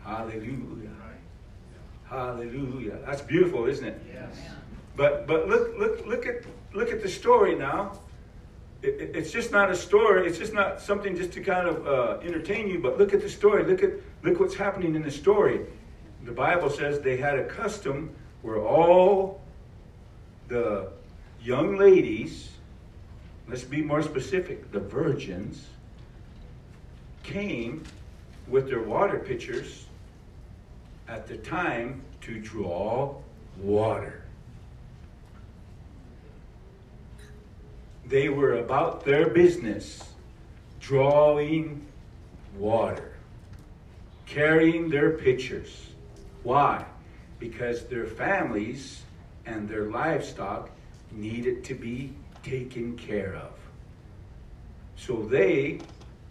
[0.04, 0.90] Hallelujah.
[2.04, 3.00] Hallelujah.
[3.06, 4.02] That's beautiful, isn't it?
[4.14, 4.36] Yes.
[4.98, 6.44] But but look look look at
[6.74, 8.01] look at the story now.
[8.82, 10.28] It, it- it's just not a story.
[10.28, 12.80] It's just not something just to kind of uh, entertain you.
[12.80, 13.64] But look at the story.
[13.64, 13.92] Look at
[14.24, 15.62] look what's happening in the story.
[16.24, 18.12] The Bible says they had a custom
[18.42, 19.42] where all
[20.48, 20.92] the
[21.42, 22.50] young ladies,
[23.48, 25.68] let's be more specific, the virgins,
[27.24, 27.84] came
[28.48, 29.86] with their water pitchers
[31.08, 33.16] at the time to draw
[33.58, 34.21] water.
[38.12, 40.04] They were about their business,
[40.82, 41.88] drawing
[42.58, 43.14] water,
[44.26, 45.88] carrying their pitchers.
[46.44, 46.84] Why?
[47.40, 49.04] Because their families
[49.46, 50.72] and their livestock
[51.14, 52.12] needed to be
[52.44, 53.54] taken care of.
[54.98, 55.80] So they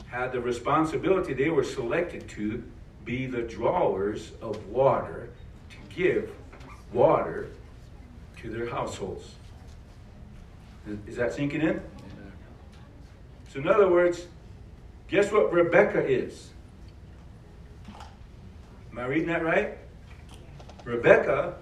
[0.07, 2.63] had the responsibility, they were selected to
[3.07, 5.31] be the drawers of water,
[5.71, 6.31] to give
[6.93, 7.49] water
[8.43, 9.37] to their households.
[10.87, 11.81] Is- Is that sinking in?
[13.53, 14.27] So, in other words,
[15.09, 16.51] guess what Rebecca is?
[18.93, 19.77] Am I reading that right?
[20.85, 21.55] Rebecca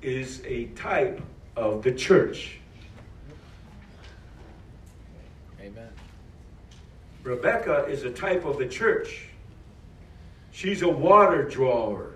[0.00, 1.20] is a type
[1.56, 2.58] of the church.
[5.60, 5.88] Amen.
[7.22, 9.28] Rebecca is a type of the church.
[10.50, 12.14] She's a water drawer.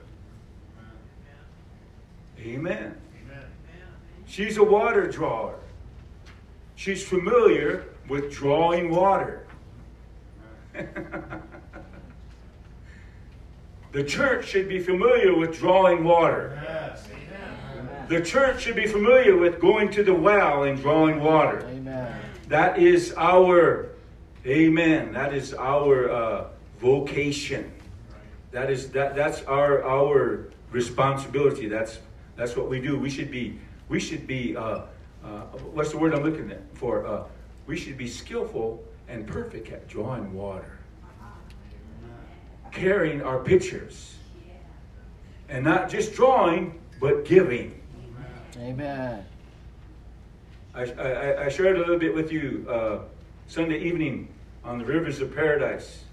[2.38, 2.96] Amen.
[3.24, 3.44] Amen.
[4.26, 5.58] She's a water drawer.
[6.76, 9.46] She's familiar with drawing water.
[13.92, 16.60] the church should be familiar with drawing water.
[16.62, 17.08] Yes.
[17.10, 18.06] Amen.
[18.08, 21.66] The church should be familiar with going to the well and drawing water.
[21.66, 22.14] Amen.
[22.48, 23.88] That is our,
[24.46, 25.14] amen.
[25.14, 26.48] That is our uh,
[26.78, 27.72] vocation.
[28.52, 29.16] That is that.
[29.16, 31.68] That's our our responsibility.
[31.68, 31.98] That's
[32.36, 32.98] that's what we do.
[32.98, 33.58] We should be
[33.88, 34.56] we should be.
[34.56, 34.82] Uh,
[35.26, 35.40] uh,
[35.72, 37.06] what's the word I'm looking at for?
[37.06, 37.24] Uh,
[37.66, 40.78] we should be skillful and perfect at drawing water,
[42.70, 44.14] carrying our pitchers,
[45.48, 47.80] and not just drawing but giving.
[48.58, 49.24] Amen.
[50.74, 52.98] I, I, I shared a little bit with you uh,
[53.48, 54.28] Sunday evening
[54.64, 56.04] on the rivers of paradise.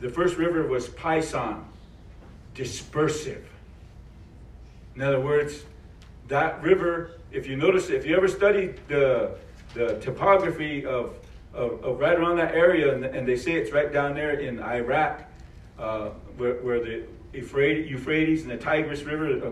[0.00, 1.62] The first river was Pison,
[2.54, 3.44] dispersive.
[4.96, 5.64] In other words,
[6.30, 9.36] that river, if you notice, if you ever studied the,
[9.74, 11.16] the topography of,
[11.52, 14.60] of, of right around that area, and, and they say it's right down there in
[14.60, 15.22] Iraq,
[15.78, 19.50] uh, where, where the Euphrates, and the Tigris River uh,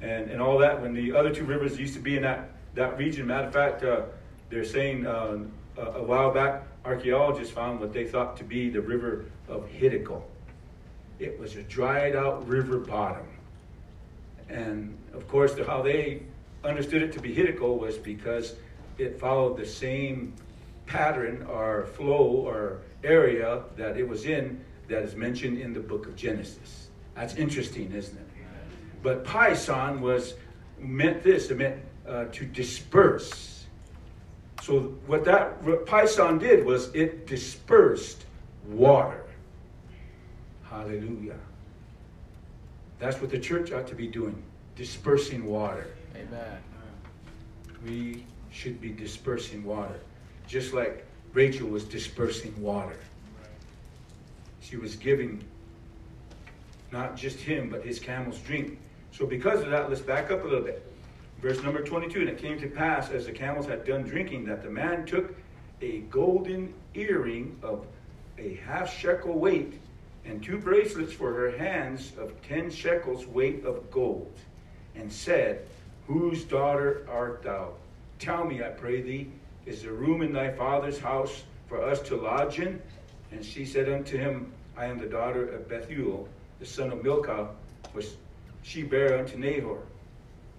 [0.00, 2.98] and, and all that, when the other two rivers used to be in that, that
[2.98, 3.26] region.
[3.26, 4.02] Matter of fact, uh,
[4.50, 5.38] they're saying uh,
[5.76, 10.22] a, a while back, archaeologists found what they thought to be the river of Hiddekel.
[11.18, 13.26] It was a dried out river bottom.
[14.48, 16.22] And of course, the, how they
[16.64, 18.54] understood it to be Hiddekel was because
[18.98, 20.32] it followed the same
[20.86, 26.06] pattern or flow or area that it was in that is mentioned in the book
[26.06, 26.88] of Genesis.
[27.14, 28.26] That's interesting, isn't it?
[29.02, 30.34] But Pison was
[30.78, 31.50] meant this.
[31.50, 33.66] It meant uh, to disperse.
[34.62, 38.24] So what that what Pison did was it dispersed
[38.68, 39.24] water.
[40.64, 41.38] Hallelujah.
[42.98, 44.42] That's what the church ought to be doing,
[44.78, 45.88] dispersing water.
[46.14, 46.58] Amen.
[47.84, 49.98] We should be dispersing water,
[50.46, 52.96] just like Rachel was dispersing water.
[54.60, 55.42] She was giving
[56.92, 58.78] not just him, but his camels drink.
[59.10, 60.84] So, because of that, let's back up a little bit.
[61.42, 64.62] Verse number 22 And it came to pass, as the camels had done drinking, that
[64.62, 65.34] the man took
[65.82, 67.84] a golden earring of
[68.38, 69.80] a half shekel weight
[70.24, 74.32] and two bracelets for her hands of ten shekels weight of gold,
[74.98, 75.66] and said,
[76.06, 77.72] Whose daughter art thou?
[78.18, 79.30] Tell me, I pray thee,
[79.66, 82.80] is there room in thy father's house for us to lodge in?
[83.30, 86.28] And she said unto him, I am the daughter of Bethuel,
[86.60, 87.48] the son of Milcah,
[87.92, 88.06] which
[88.62, 89.80] she bare unto Nahor.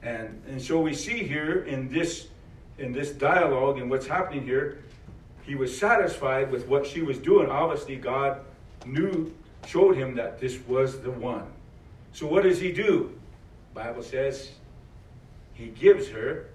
[0.03, 2.27] And, and so we see here in this
[2.79, 4.79] in this dialogue and what's happening here,
[5.43, 7.49] he was satisfied with what she was doing.
[7.49, 8.39] Obviously, God
[8.85, 9.33] knew,
[9.67, 11.45] showed him that this was the one.
[12.13, 13.13] So what does he do?
[13.73, 14.51] Bible says
[15.53, 16.47] he gives her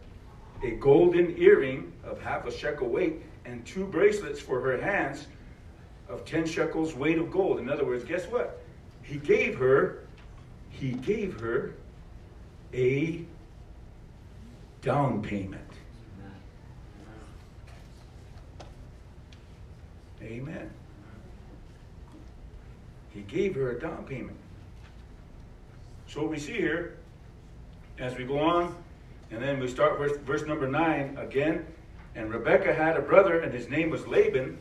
[0.62, 5.27] a golden earring of half a shekel weight and two bracelets for her hands
[6.09, 7.59] of 10 shekels weight of gold.
[7.59, 8.62] In other words, guess what?
[9.03, 10.01] He gave her
[10.71, 11.75] he gave her
[12.73, 13.25] a
[14.83, 15.62] down payment.
[20.21, 20.71] Amen.
[23.11, 24.37] He gave her a down payment.
[26.09, 26.99] So we see here
[27.99, 28.74] as we go on,
[29.30, 31.66] and then we start verse, verse number 9 again.
[32.14, 34.59] And Rebekah had a brother, and his name was Laban.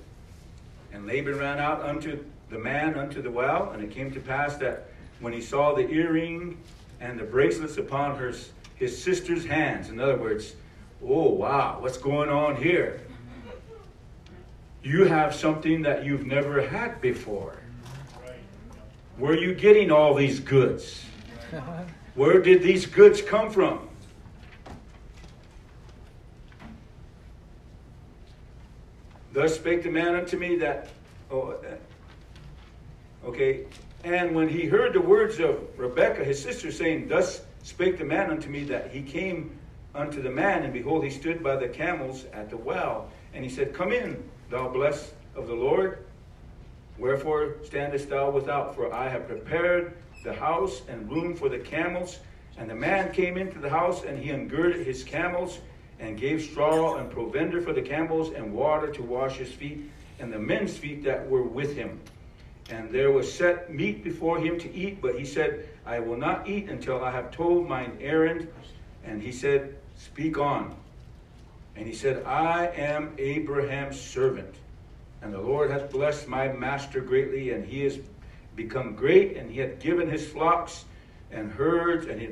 [0.92, 4.58] And Laban ran out unto the man unto the well, and it came to pass
[4.58, 6.58] that when he saw the earring
[7.00, 8.34] and the bracelets upon her,
[8.76, 10.56] his sister's hands, in other words,
[11.04, 13.02] oh wow, what's going on here?
[14.84, 17.58] You have something that you've never had before.
[19.18, 21.06] Where are you getting all these goods?
[22.16, 23.90] Where did these goods come from?
[29.34, 30.90] Thus spake the man unto me that,
[31.32, 33.66] oh, uh, okay,
[34.04, 38.30] and when he heard the words of Rebekah, his sister, saying, Thus spake the man
[38.30, 39.58] unto me, that he came
[39.96, 43.10] unto the man, and behold, he stood by the camels at the well.
[43.34, 46.06] And he said, Come in, thou blessed of the Lord.
[47.00, 48.76] Wherefore standest thou without?
[48.76, 52.20] For I have prepared the house and room for the camels.
[52.58, 55.60] And the man came into the house, and he ungirded his camels,
[56.00, 60.32] and gave straw and provender for the camels, and water to wash his feet, and
[60.32, 62.00] the men's feet that were with him.
[62.70, 66.48] And there was set meat before him to eat, but he said, I will not
[66.48, 68.48] eat until I have told mine errand.
[69.04, 70.76] And he said, Speak on.
[71.76, 74.56] And he said, I am Abraham's servant.
[75.22, 78.00] And the Lord hath blessed my master greatly, and he is
[78.56, 80.86] become great, and he hath given his flocks
[81.32, 82.30] and herds and, he,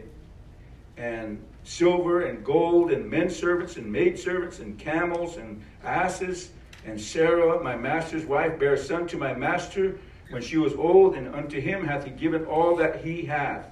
[0.97, 6.51] and silver and gold and men servants and maid servants and camels and asses.
[6.85, 9.99] And Sarah, my master's wife, bare a son to my master
[10.31, 13.71] when she was old, and unto him hath he given all that he hath.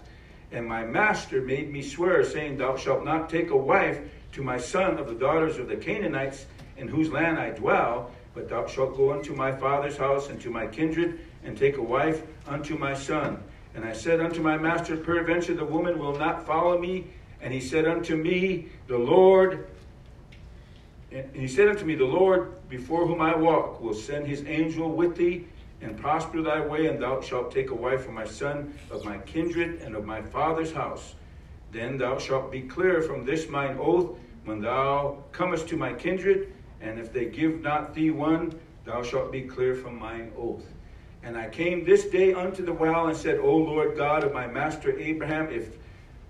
[0.51, 3.99] And my master made me swear, saying, Thou shalt not take a wife
[4.33, 6.45] to my son of the daughters of the Canaanites
[6.77, 10.49] in whose land I dwell, but thou shalt go unto my father's house and to
[10.49, 13.43] my kindred, and take a wife unto my son.
[13.75, 17.07] And I said unto my master, Peradventure the woman will not follow me.
[17.41, 19.67] And he said unto me, The Lord,
[21.11, 24.91] and he said unto me, The Lord before whom I walk will send his angel
[24.91, 25.47] with thee,
[25.81, 29.17] and prosper thy way, and thou shalt take a wife for my son of my
[29.19, 31.15] kindred and of my father's house.
[31.71, 36.51] Then thou shalt be clear from this mine oath when thou comest to my kindred,
[36.81, 40.65] and if they give not thee one, thou shalt be clear from mine oath.
[41.23, 44.47] And I came this day unto the well and said, O Lord God of my
[44.47, 45.77] master Abraham, if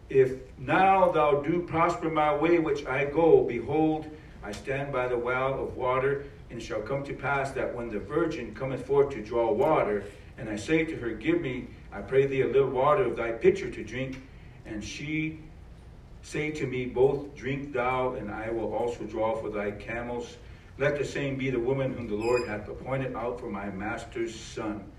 [0.10, 4.10] if now thou do prosper my way which I go, behold,
[4.44, 7.90] I stand by the well of water, and it shall come to pass that when
[7.90, 10.04] the virgin cometh forth to draw water,
[10.38, 13.32] and I say to her, Give me, I pray thee, a little water of thy
[13.34, 14.22] pitcher to drink,
[14.66, 15.40] and she
[16.24, 20.38] say to me, Both drink thou, and I will also draw for thy camels.
[20.80, 24.34] Let the same be the woman whom the Lord hath appointed out for my master's
[24.34, 24.90] son.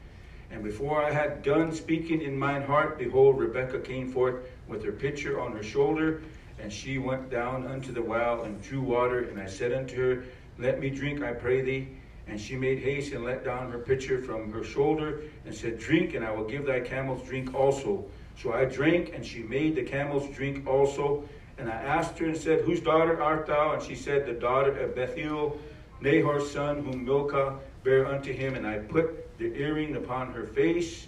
[0.51, 4.93] And before I had done speaking in mine heart, behold, Rebekah came forth with her
[4.93, 6.23] pitcher on her shoulder,
[6.59, 9.21] and she went down unto the well and drew water.
[9.21, 10.25] And I said unto her,
[10.59, 11.89] Let me drink, I pray thee.
[12.27, 16.13] And she made haste and let down her pitcher from her shoulder, and said, Drink,
[16.13, 18.05] and I will give thy camels drink also.
[18.37, 21.27] So I drank, and she made the camels drink also.
[21.57, 23.73] And I asked her and said, Whose daughter art thou?
[23.73, 25.59] And she said, The daughter of Bethuel,
[26.01, 28.55] Nahor's son, whom Milcah bare unto him.
[28.55, 31.07] And I put the earring upon her face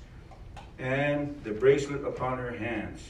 [0.78, 3.02] and the bracelet upon her hands.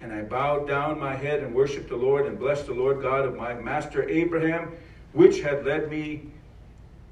[0.00, 3.24] And I bowed down my head and worshiped the Lord and blessed the Lord God
[3.24, 4.72] of my master Abraham,
[5.12, 6.22] which had led me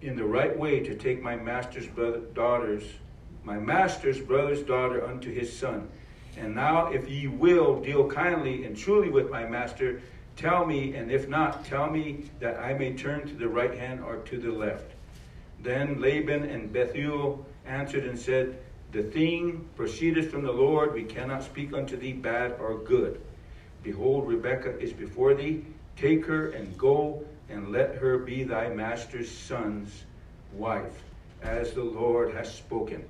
[0.02, 2.84] in the right way to take my master's brother, daughters,
[3.44, 5.88] my master's brother's daughter unto his son.
[6.36, 10.00] And now, if ye will deal kindly and truly with my master,
[10.36, 14.00] tell me, and if not, tell me that I may turn to the right hand
[14.00, 14.92] or to the left.
[15.62, 18.58] Then Laban and Bethuel answered and said,
[18.92, 20.94] The thing proceedeth from the Lord.
[20.94, 23.20] We cannot speak unto thee bad or good.
[23.82, 25.64] Behold, Rebekah is before thee.
[25.96, 30.04] Take her and go, and let her be thy master's son's
[30.52, 31.02] wife,
[31.42, 33.04] as the Lord has spoken.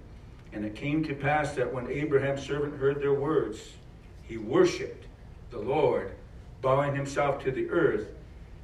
[0.53, 3.59] And it came to pass that when Abraham's servant heard their words,
[4.23, 5.07] he worshipped
[5.51, 6.13] the Lord,
[6.61, 8.09] bowing himself to the earth.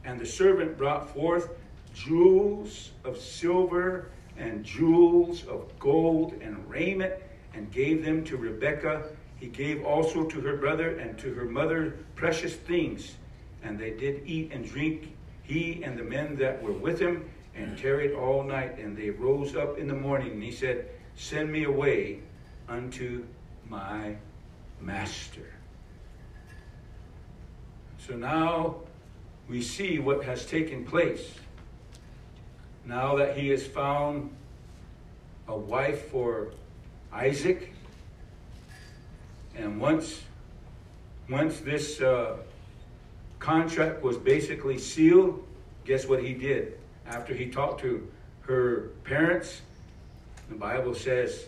[0.05, 1.51] And the servant brought forth
[1.95, 7.15] jewels of silver and jewels of gold and raiment
[7.55, 9.05] and gave them to Rebekah.
[9.39, 13.15] He gave also to her brother and to her mother precious things.
[13.63, 17.77] And they did eat and drink, he and the men that were with him, and
[17.79, 18.79] tarried all night.
[18.79, 22.21] And they rose up in the morning, and he said, Send me away
[22.69, 23.25] unto
[23.69, 24.17] my
[24.81, 25.56] master.
[28.07, 28.77] So now
[29.49, 31.35] we see what has taken place.
[32.85, 34.31] Now that he has found
[35.49, 36.53] a wife for
[37.13, 37.73] Isaac.
[39.57, 40.23] And once,
[41.29, 42.37] once this uh,
[43.41, 45.45] contract was basically sealed,
[45.85, 46.79] guess what he did?
[47.09, 48.07] After he talked to
[48.43, 49.63] her parents,
[50.49, 51.47] the Bible says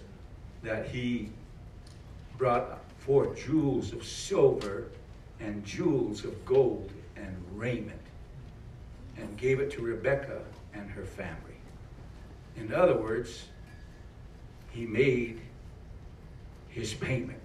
[0.65, 1.29] that he
[2.37, 4.89] brought forth jewels of silver
[5.41, 8.01] and jewels of gold and raiment
[9.17, 10.43] and gave it to Rebekah
[10.75, 11.57] and her family.
[12.57, 13.45] In other words,
[14.71, 15.41] he made
[16.69, 17.43] his payment.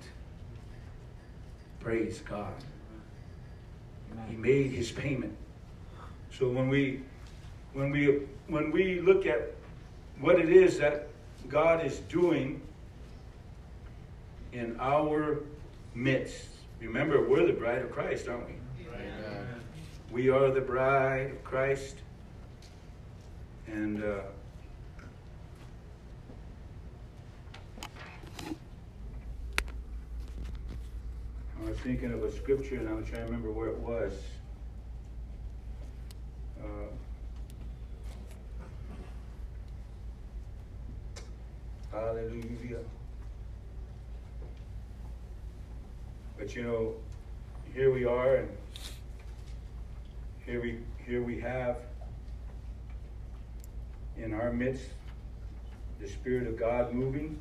[1.79, 2.53] Praise God.
[4.29, 5.35] He made his payment.
[6.31, 7.01] So when we
[7.73, 9.53] when we when we look at
[10.19, 11.07] what it is that
[11.49, 12.61] God is doing
[14.51, 15.39] in our
[15.93, 16.52] midst.
[16.83, 18.55] Remember, we're the bride of Christ, aren't we?
[18.93, 19.47] Amen.
[20.11, 21.95] We are the bride of Christ.
[23.67, 24.19] And uh,
[31.59, 34.13] I was thinking of a scripture and I was trying to remember where it was.
[36.61, 36.65] Uh,
[41.91, 42.79] hallelujah.
[46.43, 46.93] But you know,
[47.73, 48.49] here we are and
[50.45, 51.77] here we here we have
[54.17, 54.83] in our midst
[56.01, 57.39] the Spirit of God moving.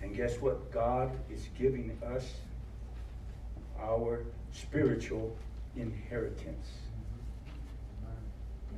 [0.00, 0.72] And guess what?
[0.72, 2.32] God is giving us
[3.78, 5.36] our spiritual
[5.76, 6.68] inheritance.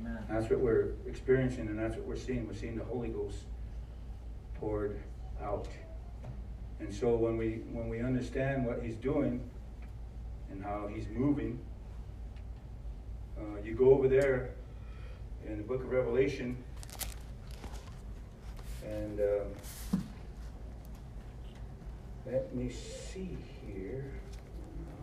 [0.01, 0.17] Amen.
[0.29, 2.45] That's what we're experiencing and that's what we're seeing.
[2.45, 3.37] We're seeing the Holy Ghost
[4.59, 4.99] poured
[5.41, 5.69] out.
[6.79, 9.41] And so when we when we understand what he's doing
[10.51, 11.59] and how he's moving,
[13.37, 14.51] uh, you go over there
[15.47, 16.57] in the book of Revelation
[18.87, 20.01] and um,
[22.25, 24.05] let me see here.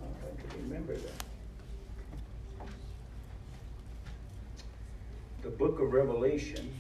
[0.04, 1.22] I can remember that.
[5.42, 6.72] The book of Revelation.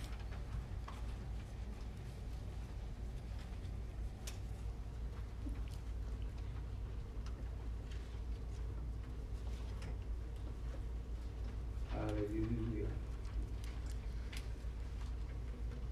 [11.90, 12.86] Hallelujah.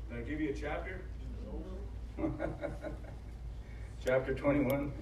[0.08, 1.00] Did I give you a chapter?
[4.04, 4.92] chapter 21.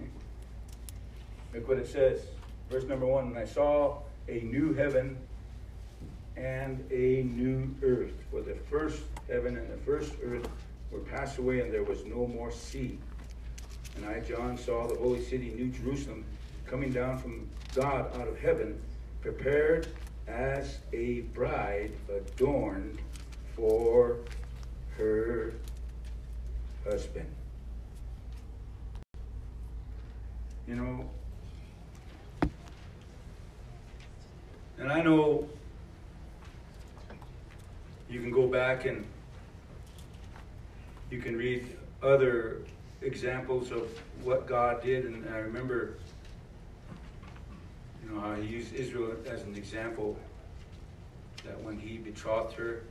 [1.52, 2.22] Look what it says.
[2.70, 3.26] Verse number one.
[3.26, 5.18] And I saw a new heaven
[6.38, 8.14] and a new earth.
[8.30, 10.48] For the first heaven and the first earth
[10.90, 12.96] were passed away, and there was no more sea.
[13.96, 16.24] And I, John, saw the holy city, New Jerusalem,
[16.64, 18.80] coming down from God out of heaven,
[19.20, 19.88] prepared
[20.26, 22.98] as a bride adorned
[23.54, 24.16] for
[24.98, 25.54] her
[26.84, 27.26] husband.
[30.66, 31.10] You know,
[34.78, 35.48] and I know
[38.10, 39.06] you can go back and
[41.10, 42.58] you can read other
[43.00, 43.88] examples of
[44.22, 45.94] what God did, and I remember,
[48.02, 50.18] you know, how He used Israel as an example.
[51.44, 52.82] That when He betrothed her,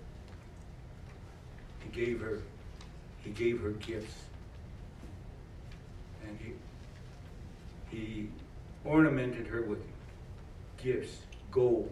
[1.92, 2.40] He gave her,
[3.24, 4.14] He gave her gifts,
[6.26, 8.30] and He He
[8.84, 9.80] ornamented her with
[10.82, 11.18] gifts,
[11.52, 11.92] gold.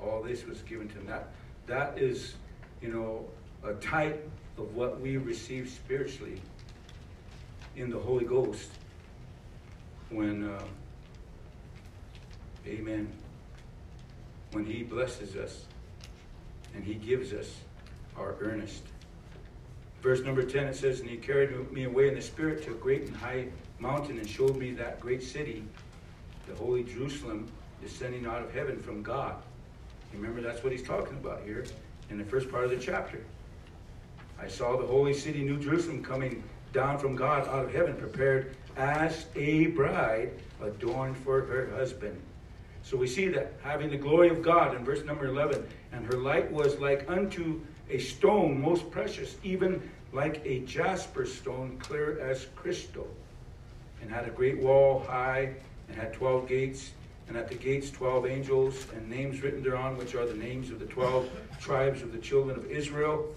[0.00, 1.06] All this was given to him.
[1.06, 1.28] That
[1.66, 2.34] that is,
[2.80, 3.26] you know,
[3.64, 6.40] a type of what we receive spiritually
[7.76, 8.70] in the Holy Ghost
[10.10, 10.62] when, uh,
[12.66, 13.12] amen,
[14.52, 15.66] when He blesses us
[16.74, 17.58] and He gives us
[18.18, 18.82] our earnest.
[20.02, 22.74] Verse number 10 it says, And He carried me away in the Spirit to a
[22.74, 23.48] great and high
[23.78, 25.64] mountain and showed me that great city,
[26.46, 27.48] the holy Jerusalem,
[27.82, 29.36] descending out of heaven from God.
[30.12, 31.64] Remember, that's what He's talking about here
[32.10, 33.22] in the first part of the chapter.
[34.40, 36.42] I saw the holy city, New Jerusalem, coming
[36.72, 40.30] down from God out of heaven, prepared as a bride
[40.62, 42.20] adorned for her husband.
[42.82, 46.18] So we see that having the glory of God in verse number 11, and her
[46.18, 47.60] light was like unto
[47.90, 49.80] a stone most precious, even
[50.12, 53.08] like a jasper stone, clear as crystal,
[54.00, 55.54] and had a great wall high,
[55.88, 56.92] and had 12 gates,
[57.28, 60.78] and at the gates 12 angels, and names written thereon, which are the names of
[60.78, 61.28] the 12
[61.60, 63.34] tribes of the children of Israel.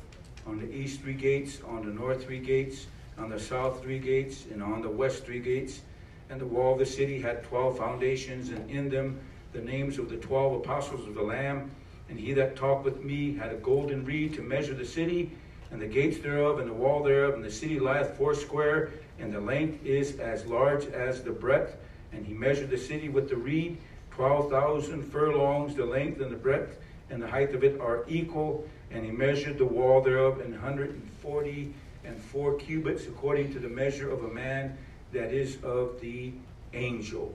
[0.48, 2.88] On the east three gates, on the north three gates,
[3.18, 5.82] on the south three gates, and on the west three gates.
[6.30, 9.20] And the wall of the city had twelve foundations, and in them
[9.54, 11.70] the names of the twelve apostles of the Lamb.
[12.12, 15.32] And he that talked with me had a golden reed to measure the city,
[15.72, 19.40] and the gates thereof, and the wall thereof, and the city lieth foursquare, and the
[19.40, 21.78] length is as large as the breadth.
[22.12, 23.78] And he measured the city with the reed,
[24.12, 26.78] twelve thousand furlongs, the length and the breadth,
[27.10, 28.68] and the height of it are equal.
[28.92, 33.60] And he measured the wall thereof an hundred and forty and four cubits, according to
[33.60, 34.78] the measure of a man
[35.14, 36.34] that is of the
[36.74, 37.34] angel.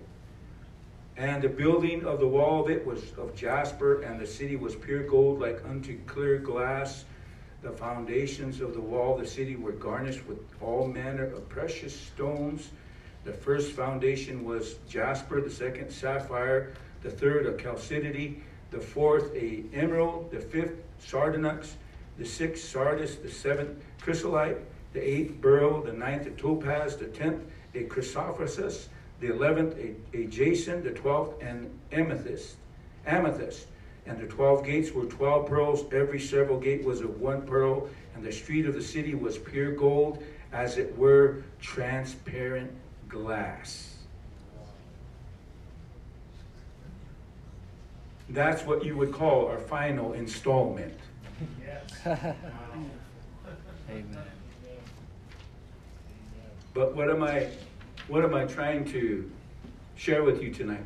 [1.17, 4.75] And the building of the wall of it was of jasper, and the city was
[4.77, 7.07] pure gold, like unto clear glass.
[7.63, 11.99] The foundations of the wall of the city were garnished with all manner of precious
[11.99, 12.71] stones.
[13.25, 19.65] The first foundation was jasper, the second sapphire, the third a chalcedony, the fourth a
[19.73, 21.77] emerald, the fifth sardonyx,
[22.19, 24.59] the sixth sardis, the seventh chrysolite,
[24.93, 27.43] the eighth beryl, the ninth a topaz, the tenth
[27.75, 28.89] a chrysoprasus,
[29.21, 32.57] the eleventh a, a jacinth, the twelfth an amethyst,
[33.07, 33.67] amethyst.
[34.07, 35.85] And the twelve gates were twelve pearls.
[35.93, 37.89] Every several gate was of one pearl.
[38.15, 42.71] And the street of the city was pure gold, as it were transparent
[43.09, 43.97] glass.
[48.29, 50.99] That's what you would call our final installment.
[51.65, 52.01] Yes.
[53.91, 54.19] Amen.
[56.75, 57.49] But what am I
[58.09, 59.31] what am I trying to
[59.97, 60.85] share with you tonight?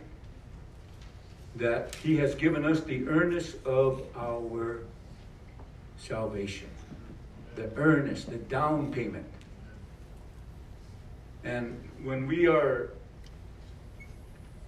[1.57, 4.81] That he has given us the earnest of our
[5.99, 6.69] salvation.
[7.57, 9.27] The earnest, the down payment.
[11.45, 12.91] And when we are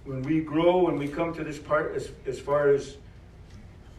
[0.05, 2.97] when we grow, when we come to this part as, as far as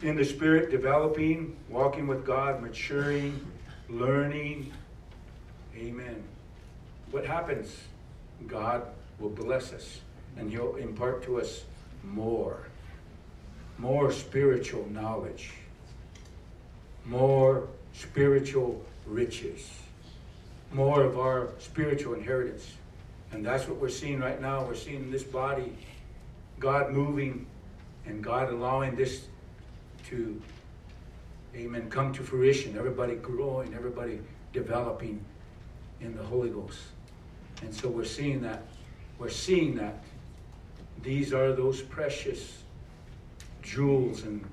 [0.02, 3.40] in the spirit developing, walking with God, maturing,
[3.88, 4.70] learning,
[5.74, 6.22] amen.
[7.10, 7.74] What happens?
[8.46, 8.82] God
[9.18, 10.00] will bless us
[10.36, 11.64] and He'll impart to us
[12.02, 12.66] more,
[13.78, 15.52] more spiritual knowledge,
[17.04, 19.70] more spiritual riches,
[20.72, 22.74] more of our spiritual inheritance.
[23.32, 24.64] And that's what we're seeing right now.
[24.64, 25.76] We're seeing this body,
[26.58, 27.46] God moving
[28.06, 29.26] and God allowing this
[30.10, 30.40] to,
[31.54, 32.76] amen, come to fruition.
[32.76, 34.20] Everybody growing, everybody
[34.52, 35.24] developing
[36.00, 36.78] in the Holy Ghost.
[37.64, 38.62] And so we're seeing that.
[39.18, 40.02] We're seeing that.
[41.02, 42.62] These are those precious
[43.62, 44.44] jewels and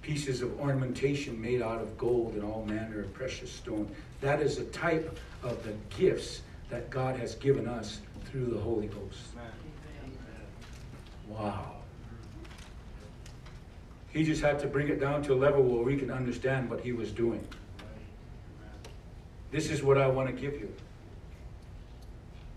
[0.00, 3.88] pieces of ornamentation made out of gold and all manner of precious stone.
[4.20, 6.40] That is a type of the gifts
[6.70, 9.20] that God has given us through the Holy Ghost.
[11.28, 11.76] Wow.
[14.12, 16.80] He just had to bring it down to a level where we can understand what
[16.80, 17.46] he was doing.
[19.50, 20.72] This is what I want to give you.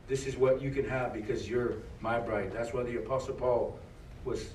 [0.08, 2.52] This is what you can have because you're my bride.
[2.54, 3.80] That's why the Apostle Paul
[4.24, 4.50] was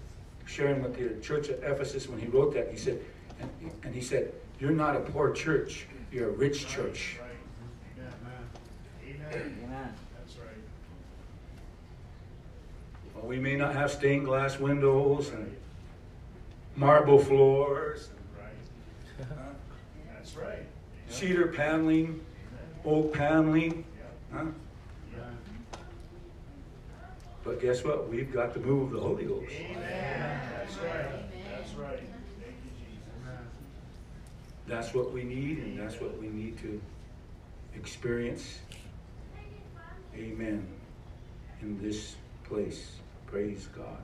[0.46, 2.70] sharing with the church at Ephesus when he wrote that.
[2.70, 3.00] He said,
[3.40, 3.50] and,
[3.82, 7.18] and he said, You're not a poor church, you're a rich church.
[7.98, 8.12] Amen.
[9.32, 9.94] Amen.
[10.18, 10.48] That's right.
[13.14, 15.56] Well, we may not have stained glass windows and
[16.76, 19.26] marble floors, Right.
[20.14, 20.64] That's right.
[21.08, 22.20] cedar paneling,
[22.84, 23.84] oak paneling.
[24.32, 24.44] Huh?
[27.50, 27.56] Yeah.
[27.56, 28.08] But guess what?
[28.08, 29.52] We've got the move of the Holy Ghost.
[29.52, 30.40] Amen.
[30.56, 31.50] That's right.
[31.50, 31.98] That's right.
[31.98, 33.02] Thank you, Jesus.
[34.66, 36.80] That's what we need, and that's what we need to
[37.74, 38.58] experience.
[40.14, 40.66] Amen.
[41.62, 42.92] In this place.
[43.26, 43.98] Praise God.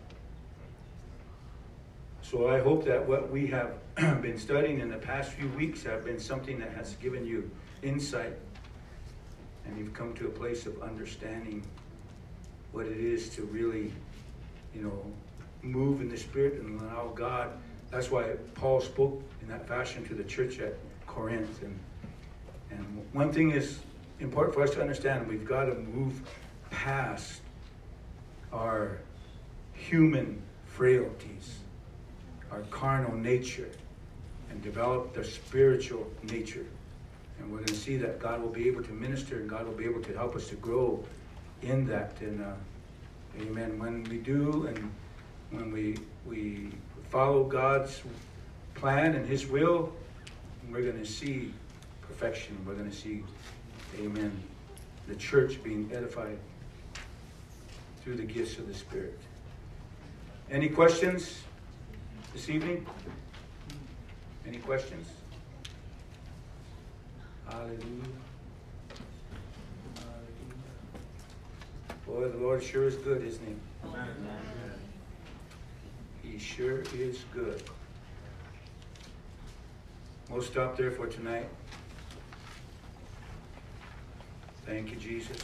[2.22, 3.74] So I hope that what we have
[4.22, 7.48] been studying in the past few weeks have been something that has given you
[7.82, 8.36] insight
[9.64, 11.64] and you've come to a place of understanding
[12.76, 13.90] what it is to really,
[14.74, 15.02] you know,
[15.62, 17.52] move in the Spirit and allow God.
[17.90, 20.74] That's why Paul spoke in that fashion to the church at
[21.06, 21.62] Corinth.
[21.62, 21.78] And,
[22.70, 23.78] and one thing is
[24.20, 26.20] important for us to understand we've got to move
[26.70, 27.40] past
[28.52, 28.98] our
[29.72, 31.60] human frailties,
[32.50, 33.70] our carnal nature,
[34.50, 36.66] and develop the spiritual nature.
[37.38, 39.72] And we're going to see that God will be able to minister and God will
[39.72, 41.02] be able to help us to grow
[41.62, 42.16] in that.
[42.20, 42.52] And uh,
[43.40, 43.78] amen.
[43.78, 44.92] When we do and
[45.50, 45.96] when we,
[46.26, 46.70] we
[47.10, 48.02] follow God's
[48.74, 49.92] plan and His will,
[50.70, 51.52] we're going to see
[52.02, 52.56] perfection.
[52.66, 53.22] We're going to see,
[53.98, 54.32] amen,
[55.08, 56.38] the church being edified
[58.02, 59.18] through the gifts of the Spirit.
[60.50, 61.42] Any questions
[62.32, 62.86] this evening?
[64.46, 65.08] Any questions?
[67.48, 68.25] Hallelujah.
[72.06, 73.54] Boy, the Lord sure is good, isn't he?
[73.88, 74.16] Amen.
[76.22, 77.62] He sure is good.
[80.30, 81.48] We'll stop there for tonight.
[84.64, 85.38] Thank you, Jesus.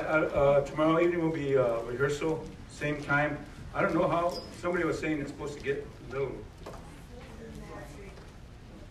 [0.00, 3.38] Uh, tomorrow evening will be, uh, rehearsal, same time.
[3.74, 6.32] I don't know how, somebody was saying it's supposed to get a little.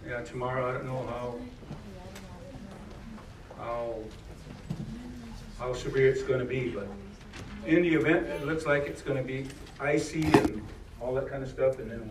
[0.08, 1.36] Yeah, tomorrow, I don't know how,
[3.58, 3.96] how,
[5.58, 6.88] how severe it's gonna be, but
[7.66, 9.48] in the event, it looks like it's gonna be
[9.80, 10.62] icy and
[11.02, 12.10] all that kind of stuff, and then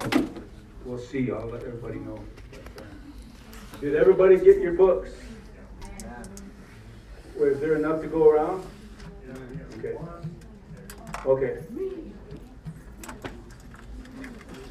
[0.84, 2.18] we'll, we'll see, I'll let everybody know.
[3.80, 5.10] Did everybody get your books?
[7.38, 8.64] Was there enough to go around?
[9.78, 9.96] Okay.
[11.26, 11.58] Okay.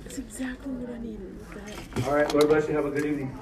[0.04, 2.06] That's exactly what I needed.
[2.06, 3.38] All right, Lord bless you, have a good evening.